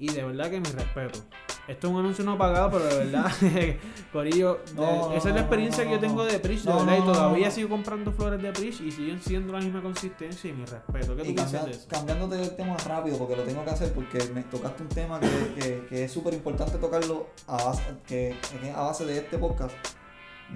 Y 0.00 0.08
de 0.08 0.24
verdad 0.24 0.50
que 0.50 0.58
mi 0.60 0.66
respeto. 0.70 1.20
Esto 1.68 1.86
es 1.86 1.92
un 1.92 2.00
anuncio 2.00 2.24
no 2.24 2.36
pagado, 2.36 2.70
pero 2.70 2.84
de 2.86 2.96
verdad, 3.04 3.30
Corillo, 4.12 4.58
No, 4.74 5.12
esa 5.12 5.28
es 5.28 5.34
la 5.36 5.42
experiencia 5.42 5.84
no, 5.84 5.90
que 5.90 5.96
yo 5.96 6.00
tengo 6.00 6.24
de 6.24 6.38
Pris, 6.40 6.64
de 6.64 6.72
verdad. 6.72 6.98
y 6.98 7.02
todavía 7.02 7.50
sigo 7.50 7.68
comprando 7.68 8.10
flores 8.12 8.42
de 8.42 8.50
Pris 8.50 8.80
y 8.80 8.90
siguen 8.90 9.20
siendo 9.22 9.52
la 9.52 9.60
misma 9.60 9.80
consistencia 9.82 10.50
y 10.50 10.52
mi 10.54 10.64
respeto. 10.64 11.14
¿Qué 11.14 11.22
tú 11.22 11.34
piensas 11.34 11.66
de 11.66 11.70
eso? 11.72 11.86
cambiándote 11.88 12.36
del 12.38 12.56
tema 12.56 12.76
rápido, 12.78 13.18
porque 13.18 13.36
lo 13.36 13.42
tengo 13.44 13.62
que 13.64 13.70
hacer, 13.70 13.92
porque 13.92 14.18
me 14.34 14.42
tocaste 14.44 14.82
un 14.82 14.88
tema 14.88 15.20
que, 15.20 15.28
que- 15.60 15.86
que 15.88 16.04
es 16.04 16.10
súper 16.12 16.34
importante 16.34 16.76
tocarlo 16.78 17.28
a 17.46 17.62
base, 17.62 17.82
que, 18.06 18.34
que 18.60 18.70
a 18.70 18.80
base 18.80 19.04
de 19.04 19.18
este 19.18 19.38
podcast. 19.38 19.74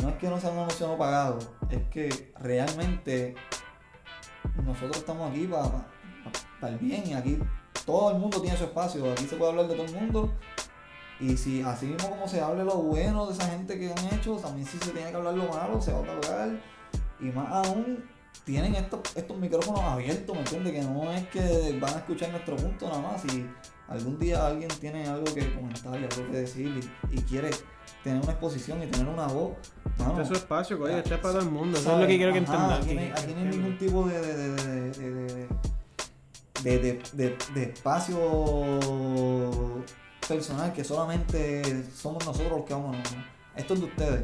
No 0.02 0.08
es 0.08 0.16
que 0.16 0.28
no 0.28 0.40
sea 0.40 0.50
un 0.50 0.58
anuncio 0.58 0.88
no 0.88 0.98
pagado, 0.98 1.38
es 1.70 1.82
que 1.90 2.32
realmente 2.40 3.36
nosotros 4.64 4.96
estamos 4.96 5.30
aquí 5.30 5.46
para 5.46 6.72
el 6.72 6.78
bien 6.78 7.04
y 7.06 7.14
aquí 7.14 7.38
todo 7.86 8.10
el 8.12 8.18
mundo 8.18 8.40
tiene 8.40 8.56
su 8.56 8.64
espacio, 8.64 9.10
aquí 9.12 9.26
se 9.26 9.36
puede 9.36 9.50
hablar 9.52 9.68
de 9.68 9.74
todo 9.74 9.86
el 9.86 9.92
mundo. 9.94 10.32
Y 11.20 11.36
si 11.36 11.62
así 11.62 11.86
mismo 11.86 12.10
como 12.10 12.26
se 12.26 12.40
hable 12.40 12.64
lo 12.64 12.74
bueno 12.76 13.26
de 13.26 13.34
esa 13.34 13.46
gente 13.48 13.78
que 13.78 13.90
han 13.92 14.14
hecho, 14.14 14.36
también 14.36 14.66
si 14.66 14.78
se 14.78 14.90
tiene 14.90 15.10
que 15.10 15.16
hablar 15.16 15.34
lo 15.34 15.46
malo, 15.48 15.80
se 15.80 15.92
va 15.92 15.98
a 15.98 16.12
hablar. 16.12 16.60
Y 17.20 17.26
más 17.26 17.48
aún, 17.50 18.04
tienen 18.44 18.74
estos, 18.74 19.00
estos 19.14 19.36
micrófonos 19.38 19.80
abiertos, 19.80 20.34
¿me 20.34 20.40
entiendes? 20.42 20.72
Que 20.72 20.82
no 20.82 21.12
es 21.12 21.26
que 21.28 21.78
van 21.80 21.94
a 21.94 21.98
escuchar 21.98 22.30
nuestro 22.30 22.56
punto 22.56 22.88
nada 22.88 23.00
más. 23.00 23.22
Si 23.22 23.46
algún 23.88 24.18
día 24.18 24.44
alguien 24.46 24.68
tiene 24.80 25.06
algo 25.06 25.32
que 25.32 25.54
comentar 25.54 25.92
y 26.00 26.04
algo 26.04 26.30
que 26.30 26.36
decir 26.38 26.82
y, 27.12 27.16
y 27.18 27.22
quiere 27.22 27.50
tener 28.02 28.20
una 28.22 28.32
exposición 28.32 28.82
y 28.82 28.86
tener 28.86 29.06
una 29.06 29.26
voz, 29.28 29.52
mano, 29.98 30.10
Este 30.12 30.22
es 30.22 30.28
su 30.28 30.34
espacio, 30.34 30.78
Corillo. 30.78 30.98
Este 30.98 31.14
es 31.14 31.20
para 31.20 31.34
todo 31.34 31.42
el 31.44 31.50
mundo. 31.50 31.78
Eso 31.78 31.92
es 31.94 32.00
lo 32.00 32.06
que 32.08 32.16
quiero 32.16 32.32
que 32.32 32.38
entendan. 32.38 32.72
Aquí, 32.72 32.94
no 32.94 33.00
hay- 33.00 33.44
ningún 33.50 33.78
tipo 33.78 34.04
de, 34.08 34.20
de, 34.20 34.50
de, 34.50 34.90
de, 34.90 35.48
de, 36.64 36.78
de- 37.12 37.36
de- 37.54 37.62
espacio 37.64 38.18
personal 40.26 40.72
que 40.72 40.84
solamente 40.84 41.84
somos 41.94 42.24
nosotros 42.26 42.52
los 42.58 42.64
que 42.64 42.74
vamos. 42.74 42.96
no. 42.96 43.02
Esto 43.56 43.74
es 43.74 43.80
de 43.80 43.86
ustedes. 43.86 44.22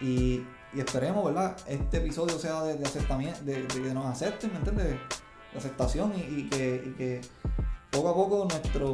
Y, 0.00 0.42
y 0.74 0.80
esperemos, 0.80 1.24
¿verdad? 1.24 1.56
Este 1.66 1.96
episodio 1.98 2.38
sea 2.38 2.62
de, 2.62 2.76
de 2.76 2.84
aceptamiento, 2.86 3.40
de, 3.44 3.62
de 3.62 3.66
que 3.82 3.94
nos 3.94 4.06
acepten, 4.06 4.52
¿me 4.52 4.58
entiendes? 4.58 4.86
De 5.52 5.58
aceptación 5.58 6.12
y, 6.16 6.40
y 6.40 6.48
que, 6.50 6.84
y 6.86 6.90
que 6.92 7.20
poco 7.90 8.08
a 8.10 8.14
poco 8.14 8.48
nuestro 8.50 8.92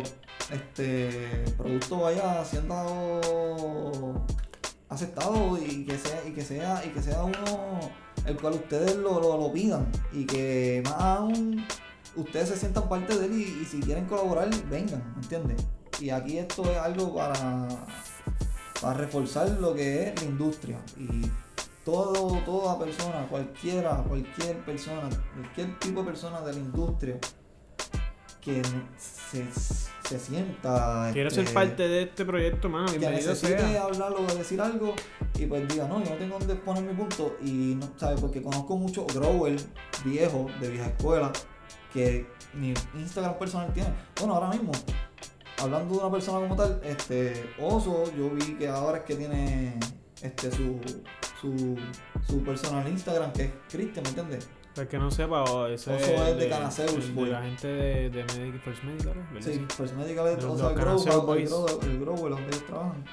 este 0.50 1.44
producto 1.56 2.00
vaya 2.00 2.44
siendo 2.44 4.24
aceptado 4.88 5.58
y 5.58 5.84
que 5.86 5.96
sea 5.98 6.22
y 6.26 6.32
que 6.32 6.42
sea 6.42 6.84
y 6.84 6.90
que 6.90 7.02
sea 7.02 7.22
uno 7.24 7.80
el 8.26 8.36
cual 8.36 8.54
ustedes 8.54 8.96
lo, 8.96 9.20
lo, 9.20 9.38
lo 9.38 9.52
pidan 9.52 9.90
y 10.12 10.26
que 10.26 10.82
más 10.84 10.94
aún 11.00 11.64
ustedes 12.16 12.48
se 12.48 12.56
sientan 12.56 12.88
parte 12.88 13.18
de 13.18 13.26
él 13.26 13.32
y, 13.32 13.62
y 13.62 13.64
si 13.64 13.80
quieren 13.80 14.06
colaborar 14.06 14.48
vengan 14.68 15.02
¿me 15.16 15.22
entiendes? 15.22 15.64
y 16.00 16.10
aquí 16.10 16.38
esto 16.38 16.70
es 16.70 16.78
algo 16.78 17.14
para 17.14 17.68
para 18.80 18.94
reforzar 18.94 19.48
lo 19.60 19.74
que 19.74 20.08
es 20.08 20.22
la 20.22 20.28
industria 20.28 20.78
y 20.96 21.30
todo 21.84 22.38
toda 22.44 22.78
persona 22.78 23.26
cualquiera 23.28 24.02
cualquier 24.08 24.58
persona 24.64 25.08
cualquier 25.34 25.78
tipo 25.78 26.00
de 26.00 26.06
persona 26.06 26.40
de 26.42 26.52
la 26.52 26.58
industria 26.58 27.18
que 28.40 28.62
se, 28.96 29.44
se 30.08 30.18
sienta 30.18 31.10
Quiero 31.12 31.28
este, 31.28 31.44
ser 31.44 31.54
parte 31.54 31.86
de 31.86 32.04
este 32.04 32.24
proyecto, 32.24 32.68
mano. 32.68 32.90
que 32.90 32.98
necesite 32.98 33.58
sea. 33.58 33.82
hablar 33.82 34.12
o 34.12 34.34
decir 34.34 34.60
algo 34.60 34.94
y 35.38 35.46
pues 35.46 35.68
diga, 35.68 35.86
no, 35.86 36.02
yo 36.02 36.10
no 36.10 36.16
tengo 36.16 36.38
dónde 36.38 36.54
poner 36.56 36.82
mi 36.82 36.94
punto 36.94 37.36
y 37.42 37.76
no, 37.78 37.90
¿sabes? 37.96 38.20
Porque 38.20 38.42
conozco 38.42 38.76
muchos 38.76 39.06
growers 39.14 39.68
viejos 40.04 40.50
de 40.60 40.70
vieja 40.70 40.86
escuela 40.86 41.32
que 41.92 42.26
mi 42.54 42.74
Instagram 42.94 43.38
personal 43.38 43.72
tiene. 43.72 43.90
Bueno, 44.18 44.34
ahora 44.34 44.48
mismo, 44.48 44.72
hablando 45.58 45.94
de 45.94 46.00
una 46.00 46.10
persona 46.10 46.40
como 46.40 46.56
tal, 46.56 46.80
este 46.84 47.54
Oso, 47.58 48.04
yo 48.16 48.30
vi 48.30 48.54
que 48.54 48.68
ahora 48.68 48.98
es 48.98 49.04
que 49.04 49.14
tiene 49.16 49.78
este 50.22 50.50
su 50.50 50.80
su, 51.40 51.76
su 52.26 52.42
personal 52.42 52.86
Instagram, 52.86 53.32
que 53.32 53.44
es 53.44 53.52
Cristian, 53.70 54.02
¿me 54.02 54.08
entiendes? 54.10 54.48
Para 54.74 54.88
que 54.88 54.98
no 54.98 55.10
sepa, 55.10 55.42
o 55.44 55.66
ese 55.66 55.94
Oso 55.94 56.26
es 56.26 56.36
de 56.36 56.48
Canaceus, 56.48 56.94
el 56.94 57.06
de 57.06 57.12
boy. 57.12 57.30
la 57.30 57.42
gente 57.42 57.66
de, 57.66 58.10
de 58.10 58.24
Medic, 58.24 58.62
First 58.62 58.84
Medical, 58.84 59.14
¿verdad? 59.32 59.50
Sí, 59.52 59.66
First 59.76 59.94
Medical 59.94 60.26
es 60.28 60.44
o 60.44 60.58
sea, 60.58 60.70
el 60.70 60.76
Canaceus 60.76 61.16
Grower, 61.16 61.40
el. 61.40 61.48
Grower, 61.48 61.84
el 61.84 62.00
Grower 62.00 62.30
donde 62.30 62.46
ellos 62.48 62.66
trabajan. 62.66 63.04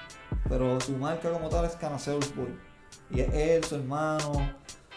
Pero 0.49 0.79
su 0.81 0.97
marca 0.97 1.31
como 1.31 1.49
tal 1.49 1.65
es 1.65 1.75
Canaceus 1.75 2.35
Boy. 2.35 2.55
Y 3.09 3.21
es 3.21 3.33
él, 3.33 3.63
su 3.63 3.75
hermano, 3.75 4.33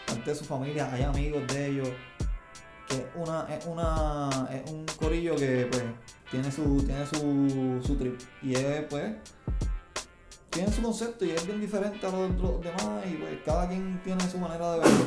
parte 0.05 0.29
de 0.29 0.35
su 0.35 0.45
familia, 0.45 0.91
hay 0.91 1.03
amigos 1.03 1.41
de 1.47 1.67
ellos. 1.67 1.89
Es 2.91 3.05
una, 3.15 3.47
es 3.49 3.65
una, 3.65 4.29
es 4.51 4.69
un 4.71 4.85
corillo 4.99 5.35
que 5.35 5.67
pues 5.71 5.83
tiene 6.29 6.51
su, 6.51 6.83
tiene 6.83 7.05
su, 7.05 7.81
su 7.85 7.95
trip. 7.95 8.19
Y 8.41 8.55
es 8.55 8.83
pues 8.89 9.15
tiene 10.49 10.71
su 10.71 10.81
concepto 10.81 11.25
y 11.25 11.31
es 11.31 11.45
bien 11.45 11.61
diferente 11.61 12.05
a 12.05 12.11
los, 12.11 12.31
los 12.37 12.61
demás 12.61 13.05
y 13.09 13.15
pues 13.15 13.39
cada 13.45 13.67
quien 13.67 14.01
tiene 14.03 14.29
su 14.29 14.37
manera 14.37 14.73
de 14.73 14.79
verlo. 14.79 15.05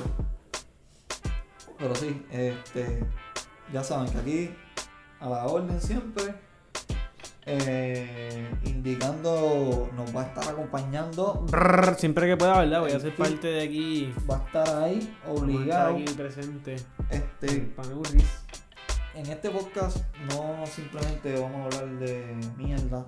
Pero 1.79 1.95
sí, 1.95 2.25
este, 2.31 3.05
ya 3.73 3.85
saben 3.85 4.11
que 4.11 4.19
aquí 4.19 4.55
a 5.21 5.29
la 5.29 5.47
orden 5.47 5.81
siempre, 5.81 6.35
eh, 7.47 8.49
indicando, 8.65 9.91
nos 9.95 10.17
va 10.17 10.23
a 10.23 10.25
estar 10.27 10.49
acompañando, 10.49 11.45
Brrr, 11.51 11.97
siempre 11.97 12.27
que 12.27 12.37
pueda, 12.37 12.59
¿verdad? 12.61 12.81
Voy 12.81 12.93
a 12.93 13.01
ser 13.01 13.15
parte 13.15 13.49
de 13.49 13.63
aquí. 13.63 14.15
va 14.31 14.37
a 14.37 14.45
estar 14.47 14.83
ahí 14.83 15.17
Vamos 15.27 15.43
a 15.43 15.45
estar 15.45 15.45
obligado. 15.45 15.95
aquí 15.97 16.05
presente. 16.05 16.77
Este, 17.11 17.75
en 19.15 19.27
este 19.27 19.51
podcast 19.51 19.99
no 20.31 20.67
simplemente 20.67 21.39
vamos 21.41 21.61
a 21.61 21.65
hablar 21.65 21.99
de 21.99 22.35
mierda, 22.57 23.07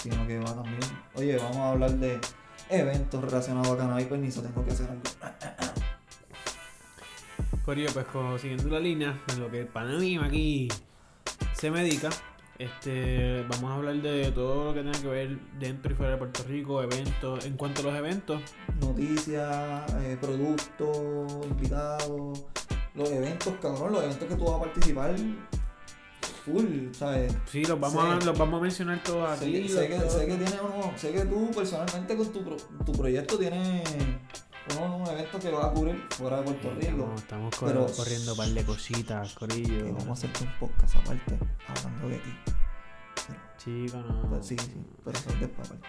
sino 0.00 0.26
que 0.26 0.38
va 0.38 0.54
también, 0.54 0.80
oye, 1.14 1.36
vamos 1.36 1.56
a 1.56 1.70
hablar 1.70 1.90
de 1.92 2.20
eventos 2.68 3.24
relacionados 3.24 3.70
a 3.70 3.76
cannabis 3.76 4.06
permiso, 4.06 4.42
tengo 4.42 4.64
que 4.64 4.70
hacer 4.70 4.88
algo. 4.88 5.02
Corillo, 7.64 7.90
pues 7.92 8.06
como 8.06 8.38
siguiendo 8.38 8.68
la 8.68 8.80
línea 8.80 9.20
en 9.28 9.40
lo 9.40 9.50
que 9.50 9.60
el 9.60 9.66
Panamá 9.66 10.26
aquí 10.26 10.68
se 11.54 11.70
medica, 11.70 12.10
este, 12.58 13.44
vamos 13.48 13.70
a 13.70 13.74
hablar 13.74 13.94
de 13.96 14.30
todo 14.32 14.66
lo 14.66 14.74
que 14.74 14.80
tenga 14.80 15.00
que 15.00 15.08
ver 15.08 15.38
dentro 15.58 15.92
y 15.92 15.94
fuera 15.96 16.12
de 16.12 16.18
Puerto 16.18 16.42
Rico, 16.48 16.82
eventos. 16.82 17.44
En 17.46 17.56
cuanto 17.56 17.80
a 17.80 17.84
los 17.84 17.94
eventos, 17.96 18.40
noticias, 18.80 19.92
eh, 20.02 20.16
productos, 20.20 21.46
invitados, 21.48 22.44
los 22.94 23.10
eventos, 23.10 23.54
cabrón, 23.60 23.92
los 23.92 24.04
eventos 24.04 24.28
que 24.28 24.34
tú 24.36 24.44
vas 24.44 24.54
a 24.56 24.60
participar, 24.60 25.14
full, 26.44 26.92
¿sabes? 26.92 27.32
sí, 27.46 27.64
los 27.64 27.78
vamos, 27.78 28.04
a, 28.04 28.24
los 28.24 28.36
vamos 28.38 28.60
a 28.60 28.62
mencionar 28.64 29.02
todos 29.02 29.38
Sé, 29.38 29.44
aquí. 29.44 29.68
sé 29.68 29.88
los- 29.88 30.02
que, 30.04 30.10
sé 30.10 30.26
que 30.26 30.34
tiene 30.36 30.60
uno, 30.60 30.92
sé 30.96 31.12
que 31.12 31.20
tú 31.24 31.50
personalmente 31.54 32.16
con 32.16 32.32
tu, 32.32 32.44
pro- 32.44 32.56
tu 32.84 32.92
proyecto 32.92 33.38
tienes 33.38 33.88
que 35.50 35.56
vas 35.56 35.66
a 35.66 35.70
cubrir 35.72 36.06
fuera 36.10 36.36
de 36.38 36.42
Puerto 36.44 36.70
Rico. 36.74 36.90
Estamos, 36.90 37.20
estamos 37.22 37.56
cor- 37.56 37.68
Pero- 37.68 37.86
corriendo 37.96 38.32
un 38.32 38.36
par 38.38 38.48
de 38.48 38.64
cositas, 38.64 39.34
Corillo. 39.34 39.84
Que 39.84 39.92
vamos 39.92 40.08
a 40.08 40.12
hacerte 40.12 40.44
un 40.44 40.52
podcast 40.58 40.96
aparte, 40.96 41.38
hablando 41.68 42.08
de 42.08 42.18
ti. 42.18 42.34
Chico, 43.58 43.98
no. 43.98 44.42
Sí, 44.42 44.56
sí, 44.58 44.84
pero 45.04 45.18
eso 45.18 45.30
es 45.30 45.40
después 45.40 45.68
aparte. 45.70 45.88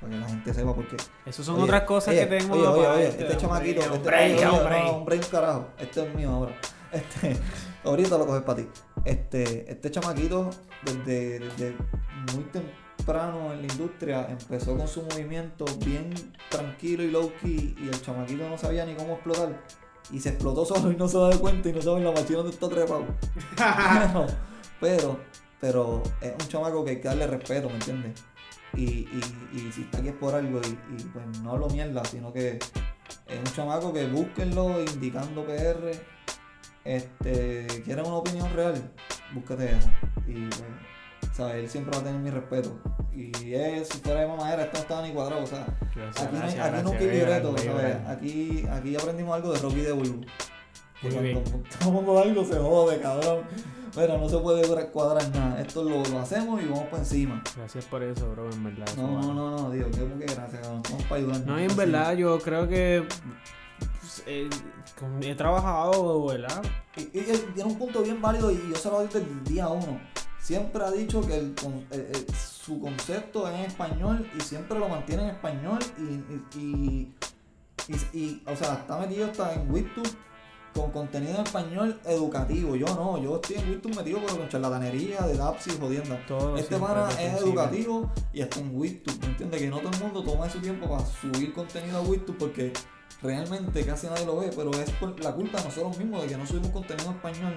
Para 0.00 0.12
que 0.12 0.18
la 0.18 0.28
gente 0.28 0.54
sepa 0.54 0.74
porque 0.74 0.96
Esas 1.26 1.44
son 1.44 1.56
Oye, 1.56 1.64
otras 1.64 1.82
cosas 1.82 2.14
oye, 2.14 2.20
que 2.28 2.38
tengo. 2.38 2.54
Oye, 2.54 2.66
oye, 2.66 2.86
oye, 2.88 3.08
este 3.08 3.36
chamaquito, 3.36 3.80
este, 3.80 3.92
hombre, 3.92 4.16
oye, 4.24 4.34
oye, 4.36 4.46
hombre. 4.46 4.80
no, 4.84 4.90
hombre, 4.92 5.16
un 5.16 5.22
carajo. 5.24 5.68
Este 5.78 6.06
es 6.06 6.14
mío 6.14 6.30
ahora. 6.30 6.54
Este, 6.92 7.36
ahorita 7.84 8.18
lo 8.18 8.26
coges 8.26 8.42
para 8.42 8.56
ti. 8.62 8.68
Este, 9.04 9.70
este 9.70 9.92
chamaquito, 9.92 10.50
desde, 10.84 11.38
desde 11.38 11.76
muy 12.34 12.42
temprano 12.44 12.76
en 13.10 13.66
la 13.66 13.72
industria, 13.72 14.26
empezó 14.28 14.76
con 14.76 14.86
su 14.86 15.02
movimiento 15.02 15.64
bien 15.84 16.14
tranquilo 16.48 17.02
y 17.02 17.10
low 17.10 17.32
key. 17.40 17.74
Y 17.76 17.88
el 17.88 18.00
chamaquito 18.00 18.48
no 18.48 18.56
sabía 18.56 18.86
ni 18.86 18.94
cómo 18.94 19.14
explotar. 19.14 19.60
Y 20.12 20.20
se 20.20 20.30
explotó 20.30 20.64
solo 20.64 20.92
y 20.92 20.96
no 20.96 21.08
se 21.08 21.18
da 21.18 21.36
cuenta 21.36 21.68
y 21.68 21.72
no 21.72 21.82
sabe 21.82 22.00
la 22.00 22.12
machina 22.12 22.38
donde 22.38 22.52
está 22.52 22.68
trepado. 22.68 23.06
pero, 23.56 24.26
pero, 24.80 25.18
pero 25.60 26.02
es 26.20 26.32
un 26.32 26.48
chamaco 26.48 26.84
que 26.84 26.90
hay 26.92 27.00
que 27.00 27.08
darle 27.08 27.26
respeto, 27.26 27.68
¿me 27.68 27.74
entiendes? 27.74 28.24
Y, 28.74 28.82
y, 28.82 29.20
y 29.52 29.72
si 29.72 29.82
está 29.82 29.98
aquí 29.98 30.08
es 30.08 30.14
por 30.14 30.34
algo 30.34 30.60
y, 30.62 30.68
y, 30.68 31.04
pues 31.12 31.40
no 31.40 31.56
lo 31.56 31.68
mierda, 31.68 32.04
sino 32.04 32.32
que 32.32 32.58
es 33.26 33.38
un 33.38 33.44
chamaco 33.56 33.92
que 33.92 34.06
búsquenlo 34.06 34.82
indicando 34.84 35.44
PR. 35.44 35.90
Este, 36.84 37.66
quieren 37.84 38.06
una 38.06 38.16
opinión 38.16 38.52
real, 38.54 38.92
búscate 39.34 39.76
esa. 39.76 39.92
Y 40.28 40.48
¿sabes? 41.32 41.54
Él 41.56 41.68
siempre 41.68 41.92
va 41.96 42.02
a 42.02 42.04
tener 42.04 42.20
mi 42.20 42.30
respeto. 42.30 42.78
Y 43.14 43.54
él, 43.54 43.84
si 43.84 43.98
fuera 43.98 44.20
de 44.20 44.28
mamadera, 44.28 44.62
esto 44.64 44.76
no 44.78 44.82
estaba 44.82 45.02
ni 45.06 45.12
cuadrado, 45.12 45.42
o 45.42 45.46
sea, 45.46 45.66
Gracias, 45.94 46.26
aquí, 46.26 46.36
gracias, 46.36 46.66
aquí 46.74 46.82
nunca 46.84 46.98
hay 46.98 47.10
libreto, 47.10 47.58
¿sabes? 47.58 47.96
Aquí, 48.08 48.64
aquí 48.70 48.96
aprendimos 48.96 49.34
algo 49.34 49.52
de 49.52 49.58
Rocky 49.58 49.80
de 49.80 49.92
Bulbu. 49.92 50.24
Cuando 51.02 51.40
todo 51.80 51.90
mundo 51.92 52.14
da 52.14 52.22
algo 52.22 52.44
se 52.44 52.56
jode, 52.58 53.00
cabrón. 53.00 53.40
Pero 53.92 54.18
no 54.18 54.28
se 54.28 54.38
puede 54.38 54.62
cuadrar- 54.92 55.28
nada. 55.34 55.60
Esto 55.60 55.82
lo, 55.82 56.02
lo 56.04 56.18
hacemos 56.20 56.62
y 56.62 56.66
vamos 56.66 56.84
para 56.84 56.98
encima. 56.98 57.42
Gracias 57.56 57.84
por 57.86 58.02
eso, 58.04 58.30
bro, 58.30 58.48
en 58.50 58.62
verdad. 58.62 58.86
No, 58.96 59.20
no, 59.20 59.34
no, 59.34 59.50
no, 59.50 59.70
digo, 59.70 59.90
que 59.90 59.98
que 59.98 60.32
gracias, 60.32 60.60
cabrón. 60.62 60.82
Vamos 60.84 61.02
para 61.04 61.16
ayudarnos. 61.16 61.46
No, 61.46 61.58
en 61.58 61.76
verdad 61.76 62.14
yo 62.14 62.38
creo 62.38 62.68
que 62.68 63.04
pues, 64.00 64.22
eh, 64.26 64.48
he 65.22 65.34
trabajado, 65.34 66.26
¿verdad? 66.26 66.62
Y, 66.96 67.00
y 67.18 67.22
tiene 67.54 67.64
un 67.64 67.76
punto 67.78 68.02
bien 68.02 68.22
válido 68.22 68.52
y 68.52 68.62
yo 68.70 68.76
se 68.76 68.88
lo 68.90 69.00
digo 69.00 69.12
desde 69.12 69.26
el 69.28 69.44
día 69.44 69.66
uno. 69.68 70.00
Siempre 70.50 70.82
ha 70.82 70.90
dicho 70.90 71.20
que 71.24 71.36
el 71.38 71.54
eh, 71.92 72.10
eh, 72.12 72.26
su 72.34 72.80
concepto 72.80 73.46
es 73.48 73.54
en 73.54 73.60
español 73.66 74.28
y 74.36 74.40
siempre 74.40 74.76
lo 74.80 74.88
mantiene 74.88 75.22
en 75.22 75.28
español 75.30 75.78
y, 75.96 76.02
y, 76.02 76.44
y, 76.58 77.14
y- 77.86 78.18
y, 78.18 78.42
o 78.44 78.56
sea, 78.56 78.74
está 78.74 78.98
metido 78.98 79.26
hasta 79.26 79.54
en 79.54 79.72
YouTube 79.72 80.12
con 80.74 80.90
contenido 80.90 81.36
en 81.36 81.42
español 81.46 82.00
educativo. 82.04 82.74
Yo 82.74 82.86
no, 82.86 83.22
yo 83.22 83.36
estoy 83.36 83.58
en 83.58 83.66
YouTube 83.74 83.94
metido 83.94 84.18
pero 84.26 84.38
con 84.38 84.48
charlatanería, 84.48 85.20
de 85.20 85.36
laps 85.36 85.68
y 85.68 85.78
jodienda. 85.78 86.18
Todo 86.26 86.56
Este 86.56 86.76
pana 86.78 87.08
es 87.20 87.40
educativo 87.42 88.10
y 88.32 88.40
está 88.40 88.58
en 88.58 88.72
YouTube, 88.72 89.20
¿me 89.20 89.26
entiendes? 89.28 89.60
Que 89.60 89.68
no 89.68 89.78
todo 89.78 89.90
el 89.92 90.00
mundo 90.00 90.24
toma 90.24 90.50
su 90.50 90.58
tiempo 90.58 90.88
para 90.88 91.06
subir 91.06 91.52
contenido 91.52 92.00
a 92.00 92.04
YouTube 92.04 92.38
porque 92.38 92.72
realmente 93.22 93.86
casi 93.86 94.08
nadie 94.08 94.26
lo 94.26 94.38
ve, 94.40 94.50
pero 94.56 94.72
es 94.72 94.90
por 94.98 95.16
la 95.22 95.32
culpa 95.32 95.58
de 95.58 95.64
nosotros 95.66 95.96
mismos 95.96 96.22
de 96.22 96.28
que 96.28 96.36
no 96.36 96.44
subimos 96.44 96.70
contenido 96.70 97.08
en 97.10 97.16
español 97.16 97.54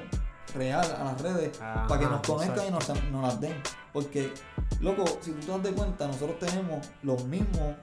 real 0.55 0.85
a 0.99 1.03
las 1.05 1.21
redes 1.21 1.59
Ajá, 1.61 1.87
para 1.87 1.99
que 2.01 2.05
nos 2.07 2.21
conozcan 2.21 2.67
y 2.67 2.71
nos, 2.71 2.89
nos 3.11 3.21
las 3.23 3.39
den. 3.41 3.61
Porque, 3.91 4.33
loco, 4.81 5.05
si 5.21 5.31
tú 5.31 5.39
te 5.39 5.51
das 5.51 5.63
de 5.63 5.71
cuenta, 5.73 6.07
nosotros 6.07 6.39
tenemos 6.39 6.87
los 7.03 7.23
mismos 7.25 7.75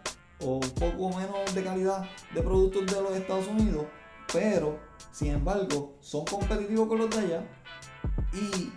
o 0.42 0.54
un 0.54 0.70
poco 0.70 1.16
menos 1.18 1.54
de 1.54 1.62
calidad 1.64 2.04
de 2.34 2.42
productos 2.42 2.86
de 2.86 3.02
los 3.02 3.12
Estados 3.12 3.46
Unidos, 3.46 3.84
pero, 4.32 4.78
sin 5.12 5.32
embargo, 5.34 5.96
son 6.00 6.24
competitivos 6.24 6.88
con 6.88 6.98
los 6.98 7.10
de 7.10 7.18
allá 7.18 7.42
y 8.32 8.72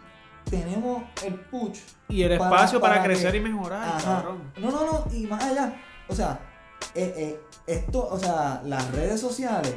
tenemos 0.50 1.04
el 1.24 1.36
push 1.40 1.80
Y 2.10 2.24
el 2.24 2.38
Para- 2.38 2.52
espacio 2.56 2.80
para, 2.82 2.96
para 2.96 3.06
crecer 3.06 3.32
que- 3.32 3.38
y 3.38 3.42
mejorar, 3.42 3.84
Ajá. 3.98 4.26
No, 4.60 4.72
no, 4.72 4.86
no, 4.86 5.06
y 5.16 5.26
más 5.26 5.44
allá. 5.44 5.76
O 6.10 6.14
sea, 6.16 6.40
eh, 6.96 7.14
eh, 7.18 7.42
esto, 7.66 8.08
o 8.08 8.20
sea, 8.20 8.62
las 8.66 8.92
redes 8.92 9.20
sociales 9.22 9.74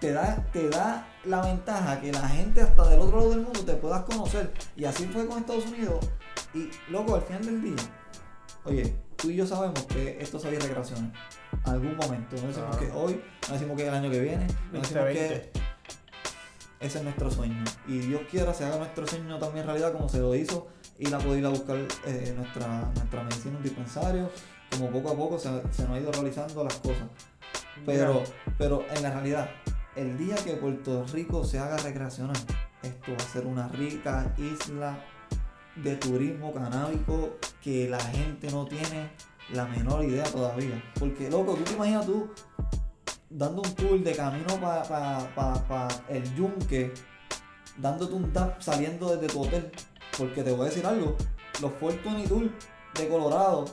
te 0.00 0.12
da, 0.12 0.44
te 0.52 0.68
da 0.68 1.06
la 1.24 1.42
ventaja 1.42 2.00
que 2.00 2.12
la 2.12 2.26
gente 2.28 2.60
hasta 2.62 2.88
del 2.88 3.00
otro 3.00 3.18
lado 3.18 3.30
del 3.30 3.40
mundo 3.40 3.60
te 3.64 3.74
puedas 3.74 4.02
conocer. 4.04 4.52
Y 4.76 4.84
así 4.84 5.06
fue 5.06 5.26
con 5.26 5.38
Estados 5.38 5.66
Unidos. 5.66 6.08
Y 6.54 6.70
loco, 6.90 7.14
al 7.16 7.22
final 7.22 7.44
del 7.44 7.62
día, 7.62 7.76
oye, 8.64 8.94
tú 9.16 9.30
y 9.30 9.36
yo 9.36 9.46
sabemos 9.46 9.84
que 9.86 10.18
esto 10.20 10.38
se 10.38 10.46
va 10.46 10.52
a 10.52 10.56
ir 10.56 10.62
recreaciones. 10.62 11.12
Algún 11.64 11.96
momento. 11.96 12.36
No 12.36 12.48
decimos 12.48 12.76
Claro. 12.76 12.78
que 12.78 12.90
hoy, 12.92 13.20
no 13.48 13.54
decimos 13.54 13.76
que 13.76 13.86
el 13.88 13.94
año 13.94 14.10
que 14.10 14.20
viene, 14.20 14.46
no 14.72 14.80
decimos 14.80 15.04
2020. 15.04 15.50
que 15.50 15.50
ese 16.80 16.98
es 16.98 17.04
nuestro 17.04 17.30
sueño. 17.30 17.62
Y 17.86 17.98
Dios 17.98 18.22
quiera 18.30 18.54
se 18.54 18.64
haga 18.64 18.78
nuestro 18.78 19.06
sueño 19.06 19.38
también 19.38 19.66
realidad 19.66 19.92
como 19.92 20.08
se 20.08 20.18
lo 20.18 20.34
hizo 20.34 20.68
ir 20.98 21.14
a 21.14 21.18
poder 21.18 21.40
ir 21.40 21.46
a 21.46 21.50
buscar 21.50 21.76
eh, 22.06 22.34
nuestra, 22.36 22.90
nuestra 22.94 23.22
medicina 23.24 23.50
en 23.52 23.56
un 23.56 23.62
dispensario, 23.62 24.30
como 24.70 24.90
poco 24.90 25.10
a 25.10 25.16
poco 25.16 25.38
se, 25.38 25.48
se 25.72 25.82
nos 25.82 25.92
ha 25.92 25.98
ido 26.00 26.12
realizando 26.12 26.64
las 26.64 26.74
cosas. 26.76 27.04
Pero, 27.86 28.22
pero 28.58 28.84
en 28.94 29.02
la 29.02 29.10
realidad, 29.10 29.50
el 30.00 30.16
día 30.16 30.34
que 30.36 30.54
Puerto 30.54 31.04
Rico 31.12 31.44
se 31.44 31.58
haga 31.58 31.76
recreacional, 31.76 32.36
esto 32.82 33.12
va 33.12 33.22
a 33.22 33.32
ser 33.32 33.46
una 33.46 33.68
rica 33.68 34.34
isla 34.38 34.98
de 35.76 35.94
turismo 35.96 36.54
canábico 36.54 37.36
que 37.60 37.86
la 37.86 38.00
gente 38.00 38.50
no 38.50 38.64
tiene 38.64 39.10
la 39.52 39.66
menor 39.66 40.02
idea 40.02 40.24
todavía. 40.24 40.82
Porque, 40.98 41.28
loco, 41.28 41.54
tú 41.54 41.64
te 41.64 41.72
imaginas 41.74 42.06
tú 42.06 42.30
dando 43.28 43.60
un 43.60 43.74
tour 43.74 44.02
de 44.02 44.16
camino 44.16 44.58
para 44.58 45.28
pa, 45.34 45.64
pa, 45.68 45.88
el 46.08 46.34
yunque, 46.34 46.94
dándote 47.76 48.14
un 48.14 48.32
tap 48.32 48.58
saliendo 48.62 49.14
desde 49.14 49.26
tu 49.26 49.42
hotel. 49.42 49.70
Porque 50.16 50.42
te 50.42 50.50
voy 50.50 50.62
a 50.62 50.70
decir 50.70 50.86
algo, 50.86 51.14
los 51.60 51.72
Fortuny 51.74 52.24
Tour 52.24 52.50
de 52.94 53.06
Colorado. 53.06 53.66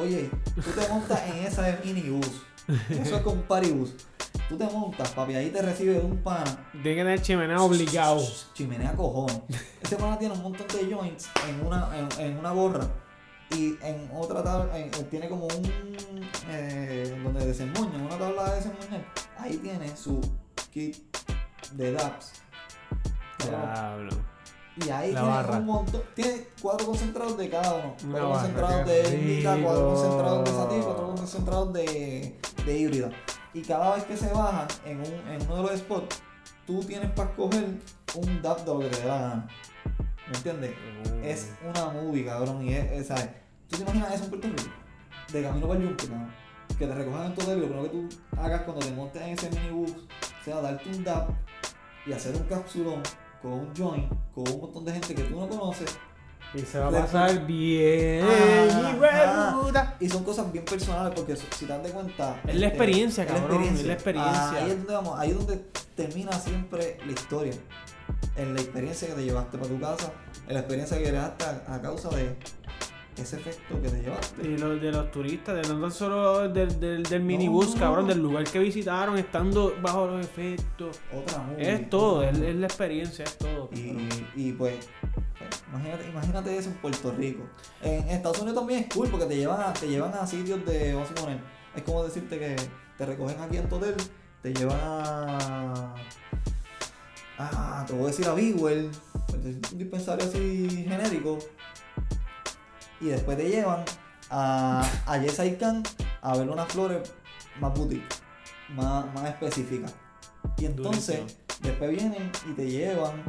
Oye, 0.00 0.28
tú 0.56 0.62
te 0.62 0.88
montas 0.88 1.20
en 1.28 1.44
esa 1.44 1.62
de 1.62 1.78
minibús. 1.84 2.51
Eso 2.90 3.16
es 3.16 3.22
con 3.22 3.38
un 3.38 3.42
paribús. 3.42 3.94
tú 4.48 4.56
te 4.56 4.64
montas, 4.66 5.10
papi, 5.10 5.34
ahí 5.34 5.50
te 5.50 5.60
recibe 5.62 5.98
un 5.98 6.18
pana. 6.18 6.68
Tiene 6.72 6.82
que 6.96 7.02
tener 7.02 7.22
chimenea 7.22 7.60
obligado. 7.60 8.22
Chimenea 8.54 8.92
cojones. 8.94 9.40
Ese 9.80 9.96
pana 9.96 10.18
tiene 10.18 10.34
un 10.34 10.42
montón 10.42 10.66
de 10.68 10.94
joints 10.94 11.28
en 11.48 11.66
una, 11.66 11.88
en, 11.98 12.08
en 12.20 12.38
una 12.38 12.50
gorra. 12.52 12.86
Y 13.50 13.76
en 13.82 14.10
otra 14.16 14.42
tabla, 14.42 14.78
en- 14.78 14.90
tiene 15.10 15.28
como 15.28 15.44
un. 15.46 15.62
Eh, 16.48 17.20
donde 17.22 17.44
desemmoña, 17.46 17.98
una 17.98 18.16
tabla 18.18 18.44
de 18.50 18.56
desemmoñar. 18.56 19.04
Ahí 19.38 19.56
tiene 19.58 19.94
su 19.96 20.20
kit 20.70 20.96
de 21.72 21.92
DAPS. 21.92 22.32
Diablo. 23.46 24.10
Y 24.86 24.88
ahí 24.88 25.10
tiene 25.12 25.58
un 25.58 25.66
montón. 25.66 26.02
Tiene 26.14 26.48
cuatro 26.62 26.86
concentrados 26.86 27.36
de 27.36 27.50
cada 27.50 27.74
uno. 27.74 27.94
Cuatro 28.10 28.30
concentrados 28.30 28.86
de 28.86 29.14
indica, 29.16 29.58
cuatro 29.62 29.88
concentrados 29.88 30.44
de 30.44 30.50
sativa, 30.50 30.84
cuatro 30.86 31.14
concentrados 31.14 31.72
de, 31.74 32.38
de 32.64 32.78
híbrida. 32.78 33.10
Y 33.54 33.62
cada 33.62 33.94
vez 33.94 34.04
que 34.04 34.16
se 34.16 34.32
bajan 34.32 34.66
en, 34.84 34.98
un, 34.98 35.30
en 35.30 35.42
uno 35.42 35.56
de 35.56 35.62
los 35.62 35.80
spots, 35.80 36.22
tú 36.66 36.80
tienes 36.80 37.10
para 37.10 37.30
escoger 37.30 37.64
un 38.14 38.42
DAP 38.42 38.60
de 38.60 38.66
lo 38.66 38.80
que 38.80 38.88
te 38.88 39.00
dé 39.00 39.08
la 39.08 39.18
gana. 39.18 39.48
¿Me 40.30 40.36
entiendes? 40.36 40.74
Es 41.22 41.52
una 41.68 41.90
movie, 41.90 42.24
cabrón. 42.24 42.62
Y 42.62 42.74
es, 42.74 42.90
es, 42.92 43.06
¿sabes? 43.08 43.28
¿Tú 43.68 43.76
te 43.76 43.82
imaginas 43.82 44.14
eso 44.14 44.24
en 44.24 44.30
Puerto 44.30 44.48
Rico? 44.48 44.70
De 45.32 45.42
camino 45.42 45.68
para 45.68 45.80
el 45.80 45.86
yunque, 45.86 46.06
cabrón. 46.06 46.32
Que 46.78 46.86
te 46.86 46.94
recojan 46.94 47.26
en 47.26 47.34
tu 47.34 47.42
hotel 47.42 47.58
y 47.58 47.60
lo 47.60 47.66
primero 47.66 47.84
que 47.84 47.90
tú 47.90 48.08
hagas 48.38 48.62
cuando 48.62 48.86
te 48.86 48.92
montes 48.92 49.22
en 49.22 49.28
ese 49.30 49.50
minibus 49.50 49.92
sea 50.44 50.60
darte 50.60 50.88
un 50.88 51.04
dab 51.04 51.28
y 52.06 52.12
hacer 52.12 52.34
un 52.34 52.42
capsulón 52.44 53.02
con 53.42 53.52
un 53.52 53.76
joint, 53.76 54.08
con 54.34 54.48
un 54.48 54.60
montón 54.60 54.84
de 54.84 54.92
gente 54.92 55.14
que 55.14 55.24
tú 55.24 55.38
no 55.38 55.48
conoces. 55.48 55.98
Y 56.54 56.58
se 56.60 56.78
va 56.78 56.88
a 56.88 56.90
pasar 56.90 57.46
bien. 57.46 58.24
Hijo 58.26 59.00
de 59.00 59.52
puta. 59.62 59.96
Y 60.00 60.08
son 60.08 60.22
cosas 60.22 60.52
bien 60.52 60.64
personales 60.64 61.14
porque 61.14 61.34
si 61.36 61.46
te 61.64 61.66
das 61.66 61.82
de 61.82 61.90
cuenta. 61.90 62.40
Es 62.46 62.54
la 62.56 62.66
este, 62.66 62.66
experiencia, 62.66 63.24
es 63.24 63.30
la 63.30 63.36
cabrón, 63.36 63.62
es 63.64 63.84
la 63.84 63.92
experiencia. 63.94 64.42
Ah, 64.50 64.54
ahí 64.56 64.70
es 64.70 64.76
donde 64.78 64.92
vamos, 64.94 65.18
ahí 65.18 65.30
es 65.30 65.38
donde 65.38 65.56
termina 65.96 66.32
siempre 66.32 66.98
la 67.06 67.12
historia. 67.12 67.54
En 68.36 68.54
la 68.54 68.60
experiencia 68.60 69.08
que 69.08 69.14
te 69.14 69.24
llevaste 69.24 69.56
para 69.58 69.70
tu 69.70 69.80
casa, 69.80 70.12
en 70.48 70.54
la 70.54 70.60
experiencia 70.60 70.98
que 70.98 71.04
creaste 71.04 71.44
a, 71.44 71.74
a 71.74 71.80
causa 71.80 72.08
de 72.10 72.36
ese 73.16 73.36
efecto 73.36 73.80
que 73.80 73.88
te 73.88 74.02
llevaste. 74.02 74.42
Y 74.46 74.58
los 74.58 74.80
de 74.80 74.90
los 74.92 75.10
turistas, 75.10 75.66
de 75.66 75.74
no 75.74 75.90
solo 75.90 76.48
del, 76.48 76.78
del, 76.80 77.02
del 77.02 77.22
minibús, 77.22 77.74
No. 77.74 77.80
cabrón, 77.80 78.06
del 78.08 78.18
lugar 78.22 78.44
que 78.44 78.58
visitaron, 78.58 79.16
estando 79.18 79.74
bajo 79.82 80.06
los 80.06 80.24
efectos. 80.26 80.98
Otra 81.16 81.38
movie. 81.42 81.72
Es 81.74 81.88
todo, 81.90 82.22
es, 82.22 82.38
es 82.38 82.56
la 82.56 82.66
experiencia, 82.66 83.24
es 83.24 83.36
todo. 83.38 83.68
Y, 83.74 84.08
y 84.34 84.52
pues, 84.52 84.76
imagínate, 85.70 86.08
imagínate 86.08 86.56
eso 86.58 86.70
en 86.70 86.76
Puerto 86.76 87.12
Rico. 87.12 87.44
En 87.82 88.08
Estados 88.08 88.38
Unidos 88.40 88.58
también 88.58 88.80
es 88.80 88.94
cool 88.94 89.08
porque 89.08 89.26
te 89.26 89.36
llevan 89.36 89.60
a, 89.60 89.72
te 89.72 89.88
llevan 89.88 90.12
a 90.14 90.26
sitios 90.26 90.64
de, 90.66 90.94
vamos 90.94 91.10
a 91.10 91.14
suponer, 91.14 91.40
es 91.74 91.82
como 91.82 92.04
decirte 92.04 92.38
que 92.38 92.56
te 92.98 93.06
recogen 93.06 93.40
aquí 93.40 93.56
en 93.56 93.68
tu 93.68 93.76
hotel, 93.76 93.94
te 94.42 94.52
llevan 94.52 94.78
a. 94.82 95.94
Ah, 97.38 97.84
te 97.86 97.92
voy 97.94 98.04
a 98.04 98.06
decir 98.06 98.26
a 98.28 98.34
Bigwell, 98.34 98.90
pues, 99.28 99.44
un 99.44 99.78
dispensario 99.78 100.24
así 100.24 100.84
genérico. 100.88 101.38
Y 103.00 103.06
después 103.06 103.36
te 103.36 103.48
llevan 103.48 103.84
a, 104.30 104.88
a 105.06 105.18
Yes 105.18 105.40
I 105.40 105.56
Can 105.56 105.82
a 106.20 106.36
ver 106.36 106.48
unas 106.48 106.68
flores 106.72 107.12
más 107.60 107.74
boutique, 107.74 108.06
más, 108.68 109.12
más 109.14 109.28
específicas. 109.30 109.92
Y 110.58 110.66
entonces, 110.66 111.20
Durísimo. 111.20 111.58
después 111.62 111.90
vienen 111.90 112.30
y 112.48 112.52
te 112.52 112.70
llevan 112.70 113.22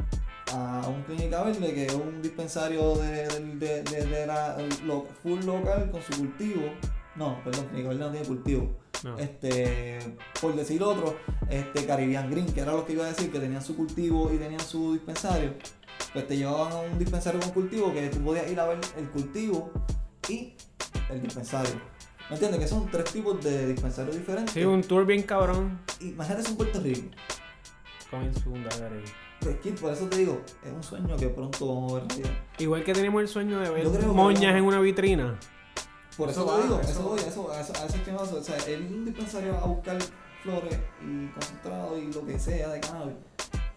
a 0.54 0.88
un 0.88 1.02
clínica 1.02 1.42
verde 1.42 1.74
que 1.74 1.86
es 1.86 1.94
un 1.94 2.22
dispensario 2.22 2.96
de, 2.96 3.26
de, 3.28 3.82
de- 3.82 4.06
de- 4.06 4.26
la 4.26 4.56
lo- 4.84 5.06
full 5.22 5.40
local 5.44 5.90
con 5.90 6.02
su 6.02 6.12
cultivo. 6.18 6.62
No, 7.16 7.42
perdón, 7.44 7.66
clínica 7.66 7.88
verde 7.90 8.00
no 8.04 8.10
tiene 8.10 8.26
cultivo. 8.26 8.76
No. 9.02 9.18
Este, 9.18 9.98
por 10.40 10.54
decir 10.56 10.82
otro, 10.82 11.16
este 11.50 11.84
Caribbean 11.84 12.30
Green, 12.30 12.46
que 12.46 12.60
era 12.60 12.72
lo 12.72 12.86
que 12.86 12.94
iba 12.94 13.04
a 13.04 13.08
decir, 13.08 13.30
que 13.30 13.38
tenían 13.38 13.62
su 13.62 13.76
cultivo 13.76 14.32
y 14.32 14.38
tenían 14.38 14.60
su 14.60 14.94
dispensario. 14.94 15.54
Pues 16.12 16.26
te 16.26 16.36
llevaban 16.36 16.72
a 16.72 16.76
un 16.76 16.98
dispensario 16.98 17.38
con 17.40 17.50
cultivo 17.50 17.92
que 17.92 18.08
tú 18.08 18.20
podías 18.20 18.50
ir 18.50 18.58
a 18.58 18.66
ver 18.66 18.78
el 18.96 19.08
cultivo 19.10 19.70
y 20.28 20.54
el 21.10 21.22
dispensario. 21.22 21.74
¿Me 22.30 22.36
entiendes? 22.36 22.60
Que 22.60 22.68
son 22.68 22.90
tres 22.90 23.04
tipos 23.12 23.42
de 23.44 23.66
dispensarios 23.66 24.16
diferentes. 24.16 24.54
Sí, 24.54 24.64
un 24.64 24.82
tour 24.82 25.04
bien 25.04 25.22
cabrón. 25.22 25.80
Imagínate 26.00 26.40
eso 26.42 26.50
en 26.52 26.56
Puerto 26.56 26.80
Rico. 26.80 27.08
Comen 28.10 28.34
su 28.34 28.48
Bulgaria. 28.50 28.88
Pues, 29.44 29.56
Kid, 29.60 29.74
por 29.78 29.92
eso 29.92 30.06
te 30.08 30.16
digo, 30.18 30.40
es 30.64 30.72
un 30.72 30.82
sueño 30.82 31.16
que 31.16 31.28
pronto 31.28 31.66
vamos 31.74 31.92
a 31.92 31.94
ver 31.96 32.04
realidad. 32.08 32.30
Igual 32.58 32.82
que 32.84 32.92
tenemos 32.94 33.20
el 33.22 33.28
sueño 33.28 33.60
de 33.60 33.70
ver 33.70 33.86
que 33.90 34.06
moñas 34.06 34.56
en 34.56 34.64
una 34.64 34.80
vitrina. 34.80 35.38
Por 36.16 36.30
eso, 36.30 36.42
Eso 36.42 36.50
te 36.50 36.58
va, 36.58 36.62
digo, 36.64 36.80
eso 36.80 36.90
eso 36.90 37.00
va. 37.02 37.08
voy, 37.10 37.20
eso, 37.20 37.52
a 37.52 37.60
eso, 37.60 37.72
a 37.82 37.86
eso 37.86 37.96
es 37.96 38.02
que 38.02 38.12
me. 38.12 38.16
O 38.18 38.24
sea, 38.42 38.56
a 38.56 38.78
un 38.78 39.04
dispensario 39.04 39.56
a 39.58 39.66
buscar 39.66 39.98
flores 40.42 40.78
y 41.02 41.26
concentrado 41.28 41.98
y 41.98 42.12
lo 42.12 42.24
que 42.24 42.38
sea 42.38 42.68
de 42.68 42.80
cannabis 42.80 43.14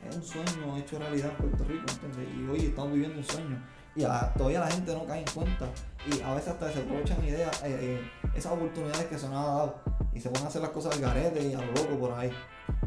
es 0.08 0.16
un 0.16 0.24
sueño 0.24 0.78
hecho 0.78 1.00
realidad 1.00 1.32
en 1.32 1.38
Puerto 1.50 1.64
Rico, 1.66 1.84
¿entiendes? 1.92 2.28
Y 2.38 2.48
hoy 2.50 2.66
estamos 2.70 2.94
viviendo 2.94 3.18
un 3.18 3.24
sueño. 3.26 3.62
Y 3.96 4.04
a- 4.04 4.32
todavía 4.38 4.60
la 4.60 4.68
gente 4.72 4.94
no 4.94 5.06
cae 5.06 5.20
en 5.22 5.26
cuenta. 5.34 5.68
Y 6.06 6.22
a 6.22 6.34
veces 6.36 6.50
hasta 6.50 6.72
se 6.72 6.80
aprovechan 6.80 7.26
ideas, 7.26 7.64
eh, 7.64 7.78
eh, 7.82 8.12
esas 8.36 8.52
oportunidades 8.54 9.06
que 9.08 9.18
se 9.18 9.28
nos 9.28 9.36
ha 9.38 9.48
dado. 9.48 9.76
Y 10.14 10.20
se 10.22 10.30
ponen 10.30 10.46
a 10.46 10.48
hacer 10.50 10.62
las 10.62 10.70
cosas 10.72 10.94
al 10.96 11.02
garete 11.02 11.42
y 11.48 11.54
a 11.56 11.60
lo 11.60 11.72
loco 11.74 11.98
por 12.00 12.12
ahí. 12.14 12.32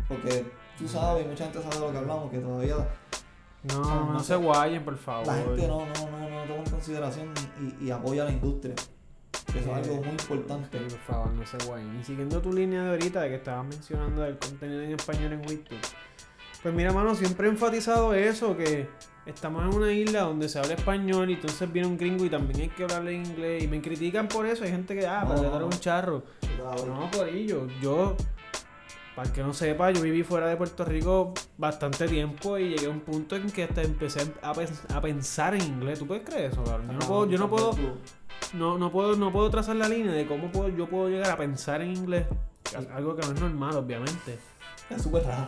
Porque 0.09 0.47
tú 0.81 0.89
sabes, 0.89 1.27
mucha 1.27 1.45
gente 1.45 1.63
sabe 1.63 1.75
de 1.77 1.81
lo 1.81 1.93
que 1.93 1.99
hablamos, 1.99 2.31
que 2.31 2.39
todavía 2.39 2.77
No, 3.65 3.85
sea, 3.85 3.95
no, 3.95 4.13
no 4.15 4.21
se 4.21 4.37
guayen, 4.37 4.85
por 4.85 4.97
favor. 4.97 5.27
la 5.27 5.35
gente 5.35 5.69
no, 5.69 5.87
no, 5.87 6.11
no, 6.11 6.31
no 6.31 6.43
toma 6.45 6.63
en 6.65 6.71
consideración 6.71 7.33
y, 7.81 7.87
y 7.87 7.91
apoya 7.91 8.23
a 8.23 8.27
la 8.27 8.33
industria. 8.33 8.75
Que 9.53 9.59
eso 9.59 9.71
es 9.71 9.77
algo 9.77 9.97
muy 9.97 10.11
importante. 10.11 10.79
Sí, 10.79 10.85
por 10.91 10.99
favor, 11.15 11.33
no 11.33 11.47
se 11.47 11.59
guayen. 11.67 11.99
Y 12.01 12.05
siguiendo 12.05 12.41
tu 12.41 12.53
línea 12.53 12.85
de 12.85 12.91
ahorita 12.91 13.21
de 13.23 13.29
que 13.31 13.35
estabas 13.37 13.67
mencionando 13.67 14.23
del 14.23 14.39
contenido 14.39 14.81
en 14.83 14.93
español 14.93 15.33
en 15.33 15.41
Wittu. 15.41 15.75
Pues 16.63 16.75
mira, 16.75 16.93
mano, 16.93 17.15
siempre 17.15 17.49
he 17.49 17.51
enfatizado 17.51 18.13
eso, 18.15 18.57
que 18.57 18.89
estamos 19.27 19.63
en 19.63 19.75
una 19.75 19.93
isla 19.93 20.23
donde 20.23 20.49
se 20.49 20.59
habla 20.59 20.75
español 20.75 21.31
y 21.31 21.35
entonces 21.35 21.73
viene 21.73 21.89
un 21.89 21.97
gringo 21.97 22.25
y 22.25 22.31
también 22.31 22.61
hay 22.61 22.69
que 22.69 22.83
hablarle 22.85 23.15
inglés. 23.15 23.65
Y 23.65 23.69
me 23.69 23.81
critican 23.81 24.29
por 24.29 24.47
eso. 24.47 24.65
Hay 24.65 24.71
gente 24.71 24.95
que, 24.95 25.07
ah, 25.07 25.25
le 25.35 25.43
no, 25.43 25.65
un 25.67 25.71
charro. 25.71 26.23
Cuidado. 26.41 26.87
No, 26.87 27.11
por 27.11 27.29
ello. 27.29 27.67
Yo, 27.81 28.15
para 29.15 29.29
el 29.29 29.35
que 29.35 29.43
no 29.43 29.53
sepa, 29.53 29.91
yo 29.91 30.03
viví 30.03 30.23
fuera 30.23 30.47
de 30.47 30.57
Puerto 30.57 30.85
Rico 30.85 31.35
bastante 31.59 32.07
tiempo 32.09 32.57
y 32.59 32.71
llegué 32.71 32.87
a 32.87 32.91
un 32.91 33.01
punto 33.01 33.37
en 33.37 33.51
que 33.51 33.65
hasta 33.65 33.83
empecé 33.83 34.21
a, 34.43 34.53
pens- 34.55 34.95
a 34.95 35.01
pensar 35.01 35.55
en 35.55 35.63
inglés. 35.63 35.99
¿Tú 35.99 36.07
puedes 36.07 36.25
creer 36.25 36.53
eso, 36.53 36.63
cabrón? 36.65 36.87
Yo 36.87 36.93
no 36.99 37.07
puedo, 37.07 37.27
yo 37.27 37.39
no 37.39 37.51
puedo, 37.51 37.73
no, 38.55 38.79
no 38.79 38.91
puedo, 38.93 39.17
no 39.17 39.33
puedo 39.33 39.51
trazar 39.51 39.77
la 39.77 39.89
línea 39.89 40.13
de 40.13 40.27
cómo 40.27 40.51
puedo, 40.51 40.69
yo 40.69 40.89
puedo 40.89 41.09
llegar 41.09 41.31
a 41.31 41.37
pensar 41.37 41.83
en 41.83 41.97
inglés. 41.97 42.27
Algo 42.95 43.17
que 43.17 43.27
no 43.27 43.35
es 43.35 43.41
normal, 43.41 43.77
obviamente. 43.77 44.39
Es 44.89 45.03
súper 45.03 45.25
raro. 45.25 45.47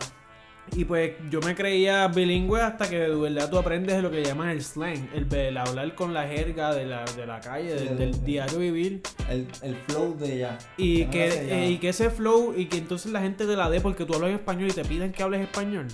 Y 0.75 0.85
pues 0.85 1.11
yo 1.29 1.39
me 1.41 1.53
creía 1.55 2.07
bilingüe 2.07 2.59
hasta 2.61 2.89
que 2.89 2.97
de 2.97 3.09
verdad 3.15 3.49
tú 3.49 3.57
aprendes 3.59 4.01
lo 4.01 4.09
que 4.09 4.23
llaman 4.23 4.49
el 4.49 4.63
slang, 4.63 5.07
el, 5.13 5.31
el 5.35 5.57
hablar 5.57 5.93
con 5.93 6.13
la 6.13 6.25
jerga 6.27 6.73
de 6.73 6.85
la, 6.85 7.03
de 7.05 7.27
la 7.27 7.39
calle, 7.41 7.77
Sí, 7.77 7.83
del, 7.85 7.87
el- 7.89 7.97
del 7.97 8.09
el- 8.09 8.23
diario 8.25 8.59
vivir. 8.59 9.01
El, 9.29 9.47
el 9.61 9.75
flow 9.87 10.17
de 10.17 10.33
ella. 10.35 10.57
Y 10.77 11.05
que, 11.05 11.67
y 11.69 11.77
que 11.77 11.89
ese 11.89 12.09
flow 12.09 12.53
y 12.57 12.65
que 12.65 12.77
entonces 12.77 13.11
la 13.11 13.21
gente 13.21 13.45
te 13.45 13.55
la 13.55 13.69
dé 13.69 13.81
porque 13.81 14.05
tú 14.05 14.15
hablas 14.15 14.31
español 14.31 14.69
y 14.69 14.73
te 14.73 14.83
piden 14.85 15.11
que 15.11 15.21
hables 15.21 15.41
español. 15.41 15.87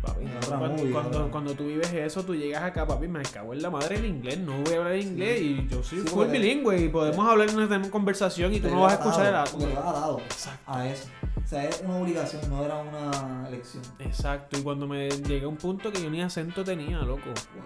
Papi, 0.00 0.24
no, 0.24 0.40
cuando, 0.48 0.68
movie, 0.76 0.90
cuando, 0.92 1.30
cuando 1.30 1.54
tú 1.54 1.66
vives 1.66 1.92
eso, 1.92 2.22
tú 2.24 2.34
llegas 2.34 2.62
acá, 2.62 2.86
papi, 2.86 3.06
me 3.08 3.22
cago 3.22 3.52
en 3.52 3.60
la 3.60 3.70
madre 3.70 3.96
el 3.96 4.06
inglés, 4.06 4.38
no 4.38 4.52
voy 4.62 4.74
a 4.74 4.78
hablar 4.78 4.96
inglés 4.96 5.40
y 5.42 5.66
yo 5.68 5.82
soy 5.82 6.00
Sí, 6.00 6.06
full 6.08 6.26
bilingüe 6.28 6.78
y 6.84 6.88
podemos 6.88 7.28
hablar 7.28 7.50
en 7.50 7.58
una 7.58 7.90
conversación 7.90 8.54
y 8.54 8.60
tú 8.60 8.70
no 8.70 8.82
vas 8.82 8.92
a 8.92 8.96
escuchar 8.96 9.26
el 9.26 9.34
atado 9.34 10.20
Exacto. 10.20 10.62
a 10.72 10.88
eso. 10.88 11.08
O 11.44 11.46
sea, 11.46 11.64
es 11.68 11.82
una 11.84 11.96
obligación, 11.96 12.48
no 12.48 12.64
era 12.64 12.76
una 12.78 13.48
elección. 13.48 13.82
Exacto, 13.98 14.58
y 14.58 14.62
cuando 14.62 14.86
me 14.86 15.10
llegué 15.10 15.44
a 15.44 15.48
un 15.48 15.56
punto 15.56 15.90
que 15.92 16.00
yo 16.02 16.08
ni 16.08 16.22
acento 16.22 16.62
tenía, 16.64 16.98
loco. 17.00 17.26
Wow. 17.26 17.64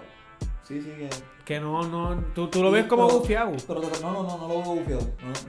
Sí, 0.66 0.80
sí, 0.80 0.88
que. 0.96 1.10
Que 1.44 1.60
no, 1.60 1.82
no, 1.86 2.24
tú, 2.34 2.48
tú 2.48 2.62
lo 2.62 2.70
ves 2.70 2.86
como 2.86 3.06
bufiado. 3.06 3.52
Pero 3.68 3.82
no, 4.00 4.12
no, 4.12 4.22
no, 4.22 4.38
no 4.38 4.48
lo 4.48 4.60
veo 4.62 4.74
bufiado. 4.76 5.02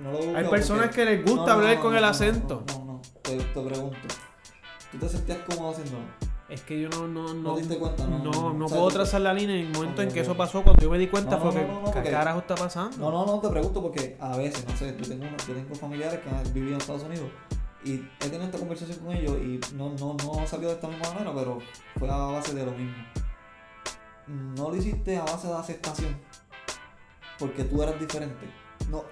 No, 0.03 0.11
no 0.11 0.37
Hay 0.37 0.45
personas 0.49 0.87
porque- 0.87 1.05
que 1.05 1.09
les 1.11 1.25
gusta 1.25 1.45
No, 1.45 1.51
hablar 1.53 1.79
con 1.79 1.95
el 1.95 2.03
acento. 2.03 2.63
No, 2.67 2.79
no, 2.79 2.85
no. 2.95 3.01
Te, 3.21 3.37
te 3.37 3.61
pregunto. 3.61 3.97
¿Tú 4.91 4.97
te 4.97 5.07
sentías 5.07 5.37
cómodo 5.49 5.71
haciéndolo? 5.71 6.03
Es 6.47 6.61
que 6.61 6.79
yo 6.79 6.89
no, 6.89 7.07
no, 7.07 7.33
¿No 7.33 7.57
no, 7.59 7.79
cuenta? 7.79 8.05
No, 8.05 8.19
no, 8.19 8.53
no 8.53 8.67
puedo 8.67 8.87
trazar 8.89 9.21
la 9.21 9.33
línea 9.33 9.55
en 9.55 9.65
el 9.65 9.73
momento 9.73 10.03
en 10.03 10.11
que 10.11 10.19
eso 10.19 10.37
pasó. 10.37 10.61
Cuando 10.61 10.81
yo 10.81 10.91
me 10.91 10.99
di 10.99 11.07
cuenta 11.07 11.37
fue 11.37 11.51
que, 11.51 11.67
¿qué 12.03 12.11
carajo 12.11 12.39
está 12.39 12.53
pasando? 12.53 12.97
No, 12.97 13.09
no, 13.11 13.25
no, 13.25 13.39
te 13.39 13.49
pregunto 13.49 13.81
porque 13.81 14.15
a 14.19 14.37
veces, 14.37 14.63
no 14.67 14.77
sé, 14.77 14.95
yo 14.95 15.07
tengo, 15.07 15.25
yo 15.25 15.53
tengo 15.55 15.75
familiares 15.75 16.19
que 16.19 16.29
han 16.29 16.53
vivido 16.53 16.75
en 16.75 16.81
Estados 16.81 17.03
Unidos 17.03 17.29
y 17.83 17.93
he 17.93 18.29
tenido 18.29 18.43
esta 18.43 18.59
conversación 18.59 18.99
con 18.99 19.15
ellos 19.15 19.37
y 19.37 19.59
no, 19.75 19.93
no, 19.93 20.15
no 20.15 20.47
salió 20.47 20.67
de 20.67 20.75
esta 20.75 20.87
misma 20.87 21.13
manera, 21.13 21.33
pero 21.33 21.59
fue 21.97 22.09
a 22.09 22.17
base 22.17 22.53
de 22.53 22.65
lo 22.65 22.71
mismo. 22.71 22.95
No 24.27 24.69
lo 24.69 24.75
hiciste 24.75 25.17
a 25.17 25.23
base 25.23 25.47
de 25.47 25.53
aceptación 25.53 26.15
porque 27.39 27.63
tú 27.63 27.81
eras 27.81 27.99
diferente. 27.99 28.49
No, 28.89 29.03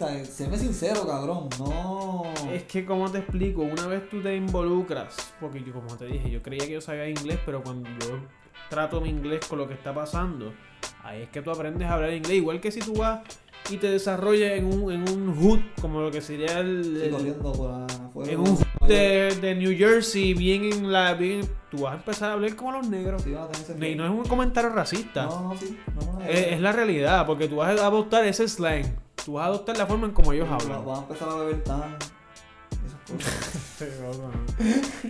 o 0.00 0.06
sea, 0.06 0.24
séme 0.24 0.56
sincero, 0.58 1.06
cabrón, 1.06 1.48
no. 1.58 2.22
Es 2.52 2.62
que, 2.64 2.84
como 2.84 3.10
te 3.10 3.18
explico? 3.18 3.62
Una 3.62 3.86
vez 3.86 4.08
tú 4.08 4.20
te 4.22 4.34
involucras, 4.36 5.16
porque 5.40 5.62
yo, 5.64 5.72
como 5.72 5.96
te 5.96 6.06
dije, 6.06 6.30
yo 6.30 6.42
creía 6.42 6.66
que 6.66 6.72
yo 6.74 6.80
sabía 6.80 7.08
inglés, 7.08 7.38
pero 7.44 7.62
cuando 7.62 7.88
yo 8.00 8.18
trato 8.70 9.00
mi 9.00 9.08
inglés 9.10 9.40
con 9.46 9.58
lo 9.58 9.66
que 9.66 9.74
está 9.74 9.94
pasando, 9.94 10.52
ahí 11.02 11.22
es 11.22 11.28
que 11.30 11.42
tú 11.42 11.50
aprendes 11.50 11.88
a 11.88 11.94
hablar 11.94 12.12
inglés. 12.12 12.36
Igual 12.36 12.60
que 12.60 12.70
si 12.70 12.80
tú 12.80 12.94
vas 12.94 13.20
y 13.70 13.76
te 13.76 13.90
desarrollas 13.90 14.52
en 14.52 14.66
un, 14.66 14.92
en 14.92 15.08
un 15.08 15.34
hood, 15.36 15.60
como 15.80 16.00
lo 16.00 16.10
que 16.10 16.20
sería 16.20 16.60
el. 16.60 17.02
El- 17.02 17.34
por 17.34 17.70
afuera. 17.82 18.32
en 18.32 18.40
un 18.40 18.58
de, 18.86 19.34
de 19.40 19.54
New 19.54 19.76
Jersey, 19.76 20.32
bien 20.34 20.64
en 20.64 20.92
la. 20.92 21.14
Bien, 21.14 21.40
tú 21.70 21.78
vas 21.82 21.94
a 21.94 21.96
empezar 21.96 22.30
a 22.30 22.32
hablar 22.34 22.54
como 22.56 22.72
los 22.72 22.88
negros. 22.88 23.22
Sí, 23.22 23.30
Y 23.32 23.94
no 23.94 24.04
es 24.04 24.10
un 24.10 24.24
comentario 24.24 24.70
racista. 24.70 25.24
No, 25.24 25.42
no, 25.42 25.56
sí. 25.56 25.76
No, 25.94 26.12
no, 26.18 26.24
Es, 26.24 26.52
es 26.52 26.60
la 26.60 26.72
realidad, 26.72 27.26
porque 27.26 27.48
tú 27.48 27.56
vas 27.56 27.78
a 27.78 27.86
adoptar 27.86 28.24
ese 28.24 28.46
slang. 28.48 28.86
Tú 29.28 29.34
vas 29.34 29.44
a 29.44 29.48
adoptar 29.48 29.76
la 29.76 29.84
forma 29.86 30.06
en 30.06 30.12
como 30.14 30.32
ellos 30.32 30.48
hablan. 30.50 30.86
Van 30.86 30.96
a 30.96 31.00
empezar 31.00 31.28
a 31.28 31.34
beber 31.34 31.62
tan. 31.62 31.96
Esas 33.14 34.00
cosas. 34.00 34.34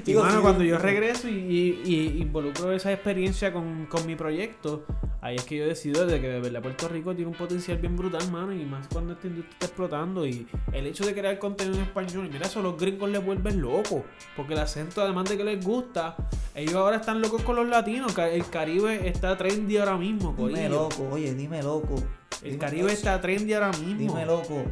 Y 0.07 0.13
sí, 0.13 0.15
cuando 0.43 0.65
yo 0.65 0.77
regreso 0.77 1.29
y, 1.29 1.35
y- 1.35 1.81
y 1.85 2.23
involucro 2.23 2.73
esa 2.73 2.93
experiencia 2.93 3.53
con, 3.53 3.87
con 3.87 4.05
mi 4.09 4.17
proyecto, 4.17 4.85
ahí 5.21 5.37
es 5.37 5.45
que 5.45 5.57
yo 5.59 5.67
decido 5.67 6.05
de 6.05 6.21
que 6.21 6.27
de 6.29 6.41
verdad 6.41 6.61
Puerto 6.63 6.89
Rico 6.89 7.15
tiene 7.15 7.31
un 7.31 7.37
potencial 7.37 7.79
bien 7.79 7.95
brutal, 7.97 8.29
mano, 8.33 8.53
y 8.53 8.65
más 8.65 8.89
cuando 8.89 9.13
esta 9.13 9.29
industria 9.29 9.53
está 9.53 9.67
explotando. 9.67 10.27
Y 10.27 10.49
el 10.73 10.87
hecho 10.89 11.07
de 11.07 11.15
crear 11.15 11.39
contenido 11.39 11.77
en 11.77 11.83
español, 11.85 12.27
y 12.27 12.31
mira, 12.31 12.47
eso 12.47 12.61
los 12.61 12.77
gringos 12.77 13.09
les 13.11 13.25
vuelven 13.25 13.61
locos, 13.61 14.03
porque 14.37 14.55
el 14.55 14.59
acento, 14.59 15.01
además 15.01 15.29
de 15.29 15.37
que 15.37 15.45
les 15.45 15.65
gusta, 15.65 16.17
ellos 16.57 16.75
ahora 16.75 16.97
están 16.97 17.21
locos 17.21 17.43
con 17.43 17.55
los 17.55 17.69
latinos. 17.69 18.19
El 18.19 18.45
Caribe 18.49 19.09
está 19.09 19.37
trendy 19.37 19.77
ahora 19.77 19.97
mismo, 19.97 20.35
Dime 20.37 20.51
corillo. 20.53 20.69
loco, 20.69 21.09
oye, 21.13 21.33
dime 21.35 21.63
loco. 21.63 21.95
El 22.43 22.59
Caribe 22.59 22.93
está 22.93 23.21
trendy 23.21 23.53
ahora 23.55 23.71
mismo. 23.73 23.99
Dime 23.99 24.27
loco. 24.27 24.63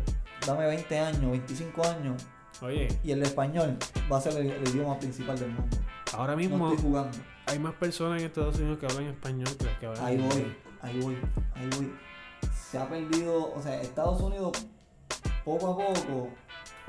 Dame 0.46 0.66
20 0.66 0.98
años, 0.98 1.30
25 1.30 1.86
años. 1.88 2.22
Oye, 2.62 2.88
Y 3.04 3.10
el 3.10 3.22
español 3.22 3.76
va 4.10 4.18
a 4.18 4.20
ser 4.20 4.36
el, 4.38 4.50
el 4.50 4.68
idioma 4.68 4.98
principal 4.98 5.38
del 5.38 5.50
mundo. 5.50 5.76
ahora 6.12 6.32
No 6.32 6.38
mismo 6.38 6.70
estoy 6.70 6.84
jugando. 6.90 7.18
hay 7.46 7.58
más 7.58 7.74
personas 7.74 8.20
en 8.20 8.26
Estados 8.28 8.56
Unidos 8.56 8.78
que 8.78 8.86
hablan 8.86 9.04
español 9.08 9.48
que 9.58 9.64
las 9.66 9.78
que 9.78 9.86
hablan 9.86 10.04
Ahí 10.04 10.16
voy, 10.16 10.56
ahí 10.80 11.00
voy, 11.00 11.16
ahí 11.54 11.68
voy. 11.76 11.92
Se 12.70 12.78
ha 12.78 12.88
perdido, 12.88 13.52
o 13.52 13.60
sea, 13.62 13.80
Estados 13.82 14.20
Unidos 14.22 14.52
poco 15.44 15.72
a 15.72 15.76
poco 15.76 16.30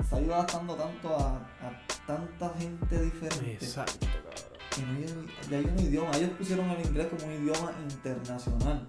se 0.08 0.16
ha 0.16 0.20
ido 0.20 0.34
adaptando 0.34 0.74
tanto 0.74 1.14
a, 1.16 1.36
a 1.36 1.86
tanta 2.06 2.50
gente 2.58 3.02
diferente. 3.02 3.52
Exacto, 3.54 4.06
cabrón. 4.06 4.58
que 4.74 4.82
no 4.82 4.92
hay, 4.92 5.50
ya 5.50 5.58
hay 5.58 5.64
un 5.64 5.78
idioma. 5.80 6.16
Ellos 6.16 6.30
pusieron 6.38 6.70
el 6.70 6.86
inglés 6.86 7.08
como 7.08 7.26
un 7.26 7.42
idioma 7.42 7.72
internacional. 7.90 8.88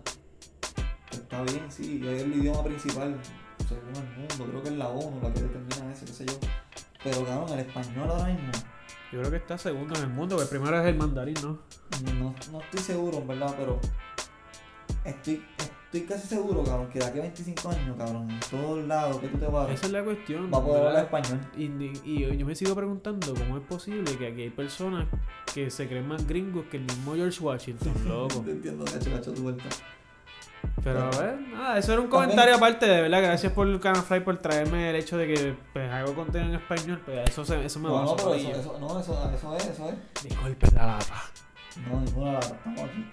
Está 1.12 1.42
bien, 1.44 1.66
sí, 1.70 2.02
es 2.06 2.22
el 2.24 2.36
idioma 2.36 2.64
principal 2.64 3.16
según 3.68 3.96
el 3.96 4.18
mundo. 4.18 4.46
Creo 4.50 4.64
que 4.64 4.70
es 4.70 4.76
la 4.76 4.88
ONU 4.90 5.20
la 5.22 5.34
que 5.34 5.42
determina 5.42 5.92
eso, 5.92 6.06
qué 6.06 6.14
sé 6.14 6.26
yo. 6.26 6.34
Pero 7.04 7.26
cabrón, 7.26 7.54
el 7.58 7.60
español 7.66 8.10
ahora 8.10 8.26
mismo, 8.26 8.52
Yo 9.12 9.20
creo 9.20 9.32
que 9.32 9.38
está 9.38 9.58
segundo 9.58 9.96
en 9.96 10.04
el 10.04 10.10
mundo, 10.10 10.36
que 10.38 10.44
el 10.44 10.50
primero 10.50 10.80
es 10.80 10.86
el 10.88 10.96
mandarín, 10.96 11.36
¿no? 11.42 11.60
no, 12.20 12.36
no 12.52 12.62
estoy 12.62 12.80
seguro, 12.82 13.18
en 13.20 13.28
verdad, 13.28 13.56
pero 13.58 13.80
estoy, 15.06 15.42
estoy 15.86 16.02
casi 16.02 16.28
seguro, 16.28 16.64
cabrón, 16.64 16.90
que 16.90 17.00
de 17.00 17.06
aquí 17.06 17.20
a 17.20 17.22
25 17.24 17.70
años, 17.70 17.98
cabrón, 17.98 18.30
en 18.30 18.40
todos 18.52 18.86
lados 18.88 19.18
que 19.20 19.28
tú 19.30 19.38
te 19.38 19.48
vas, 19.48 19.70
Esa 19.72 19.86
es 19.88 19.92
la 19.92 20.04
cuestión. 20.04 20.52
va 20.54 20.58
a 20.60 20.64
poder 20.64 20.88
hablar 20.88 21.04
español. 21.06 21.40
Y, 21.58 21.64
y- 22.04 22.38
yo 22.38 22.46
me 22.46 22.54
sigo 22.56 22.76
preguntando 22.76 23.34
cómo 23.34 23.58
es 23.58 23.64
posible 23.64 24.16
que 24.18 24.28
aquí 24.28 24.42
hay 24.44 24.50
personas 24.50 25.08
que 25.54 25.70
se 25.72 25.88
creen 25.88 26.08
más 26.08 26.26
gringos 26.28 26.66
que 26.70 26.78
el 26.78 26.84
mismo 26.84 27.16
George 27.16 27.42
Washington, 27.42 27.94
loco. 28.08 28.42
Te 28.42 28.52
entiendo, 28.52 28.86
cacho, 28.86 29.10
cacho, 29.12 29.34
tu 29.34 29.42
vuelta. 29.44 29.64
Pero 30.84 31.04
a 31.04 31.10
ver, 31.10 31.40
nada, 31.42 31.78
eso 31.78 31.92
era 31.94 32.02
un 32.02 32.10
También- 32.10 32.30
comentario 32.30 32.56
aparte, 32.56 32.86
de 32.86 33.02
verdad. 33.02 33.22
Gracias 33.22 33.52
por 33.54 33.80
Canafly 33.80 34.20
por 34.22 34.38
traerme 34.38 34.90
el 34.92 34.96
hecho 34.96 35.18
de 35.18 35.28
que 35.28 35.56
pues, 35.74 35.92
hago 35.92 36.14
contenido 36.16 36.50
en 36.54 36.60
español. 36.62 37.02
Pues 37.06 37.30
eso, 37.30 37.44
se, 37.46 37.66
eso 37.66 37.80
me 37.80 37.90
No, 37.90 37.96
va 37.96 38.02
no, 38.04 38.12
a 38.12 38.16
pero 38.16 38.34
eso, 38.36 38.52
eso, 38.52 38.78
no, 38.80 39.00
eso, 39.00 39.32
eso 39.36 39.56
es, 39.58 39.66
eso 39.68 39.90
es. 39.90 40.24
Disculpe 40.24 40.68
la 40.76 40.86
lata. 40.88 41.16
No, 41.90 42.00
ninguna 42.02 42.34
lata, 42.34 42.48
estamos 42.56 42.82
aquí. 42.82 43.06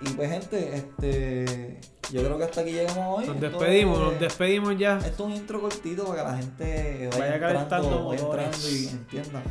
Y 0.00 0.08
pues 0.14 0.30
gente, 0.30 0.76
este 0.76 1.80
yo 2.12 2.22
creo 2.24 2.36
que 2.38 2.44
hasta 2.44 2.60
aquí 2.62 2.72
llegamos 2.72 3.18
hoy. 3.20 3.26
Nos 3.26 3.36
Esto 3.36 3.48
despedimos, 3.58 3.98
es- 3.98 4.04
nos 4.04 4.20
despedimos 4.20 4.78
ya. 4.78 4.98
Esto 4.98 5.10
es 5.10 5.20
un 5.20 5.32
intro 5.32 5.60
cortito 5.60 6.04
para 6.06 6.22
que 6.24 6.28
la 6.30 6.36
gente 6.38 7.08
vaya, 7.12 7.20
Vaya 7.24 7.40
calentando 7.40 7.88
entrando, 7.88 8.08
vaya 8.08 8.22
entrando 8.22 8.68
y 8.70 8.88
entienda. 8.88 9.42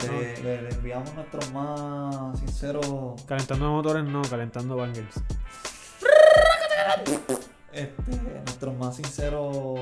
Le, 0.00 0.42
le- 0.42 0.62
le 0.62 0.68
enviamos 0.70 1.12
nuestros 1.14 1.52
más 1.52 2.38
sinceros 2.38 2.86
Calentando 3.26 3.70
motores, 3.70 4.04
no, 4.04 4.22
calentando 4.22 4.76
bangers. 4.76 5.14
Este, 7.72 8.12
nuestros 8.44 8.76
más 8.76 8.96
sinceros 8.96 9.80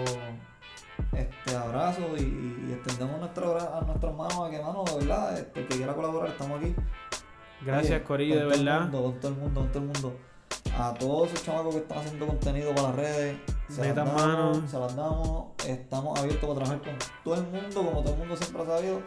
este 1.13 1.57
abrazo 1.57 2.01
y, 2.19 2.23
y 2.69 2.73
extendemos 2.73 3.17
a 3.17 3.81
nuestros 3.87 4.17
manos 4.17 4.49
a 4.49 4.51
que 4.51 4.61
mano 4.63 4.85
de 4.85 4.95
verdad 4.99 5.39
este, 5.39 5.61
el 5.61 5.69
que 5.69 5.77
quiera 5.77 5.95
colaborar 5.95 6.31
estamos 6.31 6.61
aquí 6.61 6.75
Gracias, 7.65 7.97
Oye, 7.97 8.05
Corillo, 8.05 8.37
de 8.37 8.45
verdad. 8.45 8.83
mundo, 8.83 9.03
con 9.03 9.21
todo 9.21 9.33
el 9.33 9.39
mundo 9.39 9.61
con 9.61 9.73
todo 9.73 9.83
el 9.83 9.89
mundo 9.89 10.19
a 10.79 10.95
todos 10.95 11.29
esos 11.29 11.43
chamacos 11.45 11.75
que 11.75 11.81
están 11.81 11.99
haciendo 11.99 12.27
contenido 12.27 12.75
para 12.75 12.89
las 12.89 12.97
redes 12.97 13.37
se 13.69 13.85
las, 13.87 13.95
damos, 13.97 14.15
mano. 14.15 14.69
se 14.69 14.79
las 14.79 14.95
damos 14.97 15.47
estamos 15.67 16.19
abiertos 16.19 16.41
para 16.49 16.55
trabajar 16.67 16.81
con 16.83 16.99
todo 17.25 17.35
el 17.35 17.43
mundo 17.47 17.83
como 17.83 18.03
todo 18.03 18.13
el 18.13 18.19
mundo 18.19 18.37
siempre 18.37 18.63
ha 18.63 18.67
sabido 18.67 19.01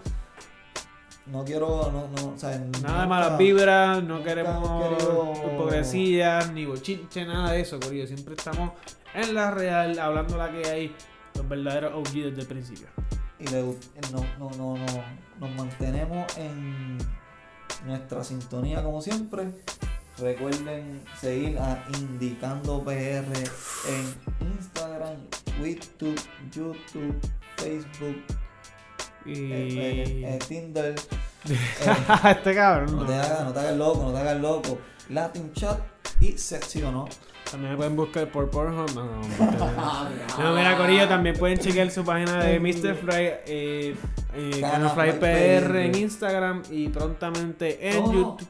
no 1.31 1.43
quiero 1.45 1.91
no, 1.91 2.07
no, 2.07 2.33
o 2.35 2.37
sea, 2.37 2.57
Nada 2.81 3.01
de 3.01 3.07
malas 3.07 3.37
vibras, 3.37 4.03
no 4.03 4.23
queremos 4.23 4.57
querido- 4.97 5.33
hipocresías, 5.53 6.51
ni 6.51 6.65
bochinche, 6.65 7.25
nada 7.25 7.51
de 7.51 7.61
eso, 7.61 7.79
Corillo. 7.79 8.07
Siempre 8.07 8.35
estamos 8.35 8.71
en 9.13 9.33
la 9.35 9.51
real, 9.51 9.97
hablando 9.99 10.37
la 10.37 10.51
que 10.51 10.67
hay, 10.69 10.95
los 11.35 11.47
verdaderos 11.47 11.93
OG 11.95 12.13
desde 12.13 12.41
el 12.41 12.47
principio. 12.47 12.87
y 13.39 13.47
le 13.47 13.61
no, 13.61 13.75
no, 14.37 14.49
no, 14.57 14.75
no, 14.77 14.85
nos 15.39 15.55
mantenemos 15.55 16.37
en 16.37 16.97
nuestra 17.85 18.23
sintonía 18.23 18.83
como 18.83 19.01
siempre. 19.01 19.51
Recuerden 20.17 21.01
seguir 21.21 21.57
a 21.59 21.81
Indicando 21.97 22.83
PR 22.83 23.23
en 23.87 24.47
Instagram, 24.57 25.15
YouTube, 25.61 26.19
YouTube, 26.53 27.15
Facebook, 27.55 28.17
Y. 29.25 29.31
eh, 29.31 29.43
eh, 29.53 30.35
eh, 30.35 30.39
Tinder. 30.45 30.95
Eh, 31.47 31.57
este 32.31 32.55
cabrón. 32.55 32.95
no 32.95 33.01
no. 33.01 33.05
te 33.05 33.13
hagas, 33.13 33.43
no 33.45 33.53
te 33.53 33.59
hagas 33.59 33.77
loco, 33.77 34.03
no 34.03 34.11
te 34.11 34.19
hagas 34.19 34.41
loco. 34.41 34.79
Latin 35.09 35.53
Chat 35.53 35.79
y 36.19 36.37
Sexy 36.37 36.83
o 36.83 36.91
no. 36.91 37.07
También 37.49 37.71
me 37.71 37.77
pueden 37.77 37.95
buscar 37.95 38.31
por 38.31 38.49
Pornhub. 38.49 38.93
No, 38.93 39.05
no, 39.05 39.21
no. 39.21 40.09
No, 40.43 40.55
mira, 40.55 40.77
Corillo, 40.77 41.07
también 41.07 41.35
pueden 41.35 41.57
chequear 41.57 41.89
su 41.89 42.03
página 42.03 42.43
de 42.43 42.59
Mr. 42.59 42.95
Fry, 42.95 43.15
eh, 43.47 43.95
eh, 44.35 44.57
Cana 44.61 44.89
Fly 44.89 45.13
PR 45.13 45.85
en. 45.85 45.95
Instagram 45.95 46.61
y 46.69 46.89
prontamente 46.89 47.89
en 47.89 48.11
YouTube. 48.11 48.47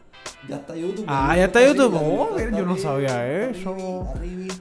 Ya 0.48 0.58
está 0.58 0.76
YouTube. 0.76 1.06
Ah, 1.08 1.36
ya 1.36 1.46
está 1.46 1.66
YouTube. 1.66 1.94
Oh, 1.96 2.38
está 2.38 2.58
yo 2.58 2.66
no 2.66 2.78
sabía 2.78 3.50
eso. 3.50 4.14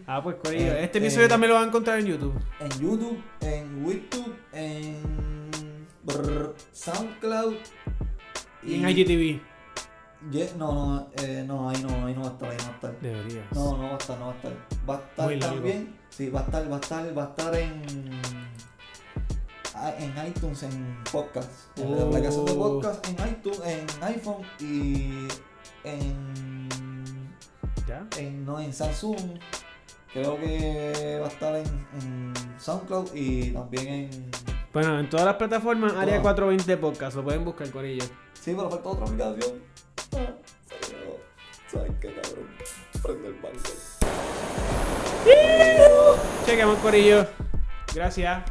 Ah, 0.06 0.22
pues 0.22 0.36
Corillo, 0.36 0.72
Eh, 0.72 0.84
este 0.84 0.98
episodio 0.98 1.26
eh, 1.26 1.28
también 1.28 1.48
lo 1.50 1.54
van 1.56 1.64
a 1.64 1.68
encontrar 1.68 1.98
en 1.98 2.06
YouTube. 2.06 2.34
en 2.60 2.70
YouTube, 2.80 3.22
en 3.40 3.86
YouTube, 3.86 4.36
en 4.52 5.86
brr, 6.04 6.54
SoundCloud 6.72 7.54
Y 8.62 8.74
en 8.74 8.88
IGTV. 8.88 9.40
No, 10.58 10.72
no, 10.74 11.08
eh, 11.22 11.44
no, 11.46 11.70
ahí 11.70 11.80
no, 11.82 12.06
ahí 12.06 12.14
no 12.14 12.22
va 12.22 12.28
a 12.28 12.32
estar, 12.32 12.50
ahí 12.50 12.56
no 12.58 12.64
va 12.64 12.70
a 12.70 12.74
estar. 12.74 13.00
Deberías. 13.00 13.44
No, 13.52 13.76
no 13.76 13.82
va 13.84 13.94
a 13.94 13.96
estar, 13.98 14.18
no 14.18 14.26
va 14.26 14.32
a 14.32 14.36
estar. 14.36 14.52
Va 14.88 14.94
a 14.94 14.98
estar 14.98 15.26
Muy 15.26 15.36
largo. 15.36 15.54
también. 15.56 15.96
Sí, 16.10 16.28
va 16.30 16.40
a 16.40 16.42
estar, 16.44 16.72
va 16.72 16.76
a 16.76 16.80
estar, 16.80 17.18
va 17.18 17.22
a 17.22 17.26
estar 17.28 17.54
en 17.54 17.82
ah, 19.76 19.92
en 19.98 20.26
iTunes, 20.28 20.62
en 20.64 20.98
podcast. 21.12 21.78
En 21.78 21.90
la 21.96 22.04
Oh. 22.04 22.08
aplicación 22.08 22.46
de 22.46 22.54
podcast, 22.54 23.06
en 23.08 23.28
iTunes, 23.28 23.60
en 23.64 23.86
iPhone 24.04 24.42
y 24.58 25.28
en 25.84 26.68
¿Ya? 27.86 28.06
en, 28.18 28.44
no, 28.44 28.58
en 28.58 28.72
Samsung. 28.72 29.38
Creo 30.12 30.36
que 30.40 31.18
va 31.20 31.26
a 31.26 31.30
estar 31.30 31.54
en, 31.54 31.66
en 32.02 32.32
SoundCloud 32.58 33.14
y 33.14 33.52
también 33.52 33.88
en. 33.88 34.30
Bueno, 34.72 34.98
en 34.98 35.08
todas 35.08 35.26
las 35.26 35.36
plataformas, 35.36 35.92
Área 35.92 36.20
Todas. 36.20 36.34
420 36.34 36.76
Podcast, 36.78 37.16
lo 37.16 37.24
pueden 37.24 37.44
buscar, 37.44 37.70
Corillo. 37.70 38.04
Sí, 38.48 38.54
pero 38.56 38.70
falta 38.70 38.88
otra 38.88 39.04
aplicación. 39.04 39.62
Ah, 40.16 40.32
se 40.70 40.90
quedó. 40.90 41.18
¿Sabes 41.70 41.92
qué, 42.00 42.14
cabrón? 42.14 42.48
Prende 43.02 43.28
el 43.28 43.34
banco. 43.34 43.58
Chequemos, 46.46 46.78
Corillo. 46.78 47.26
Gracias. 47.94 48.42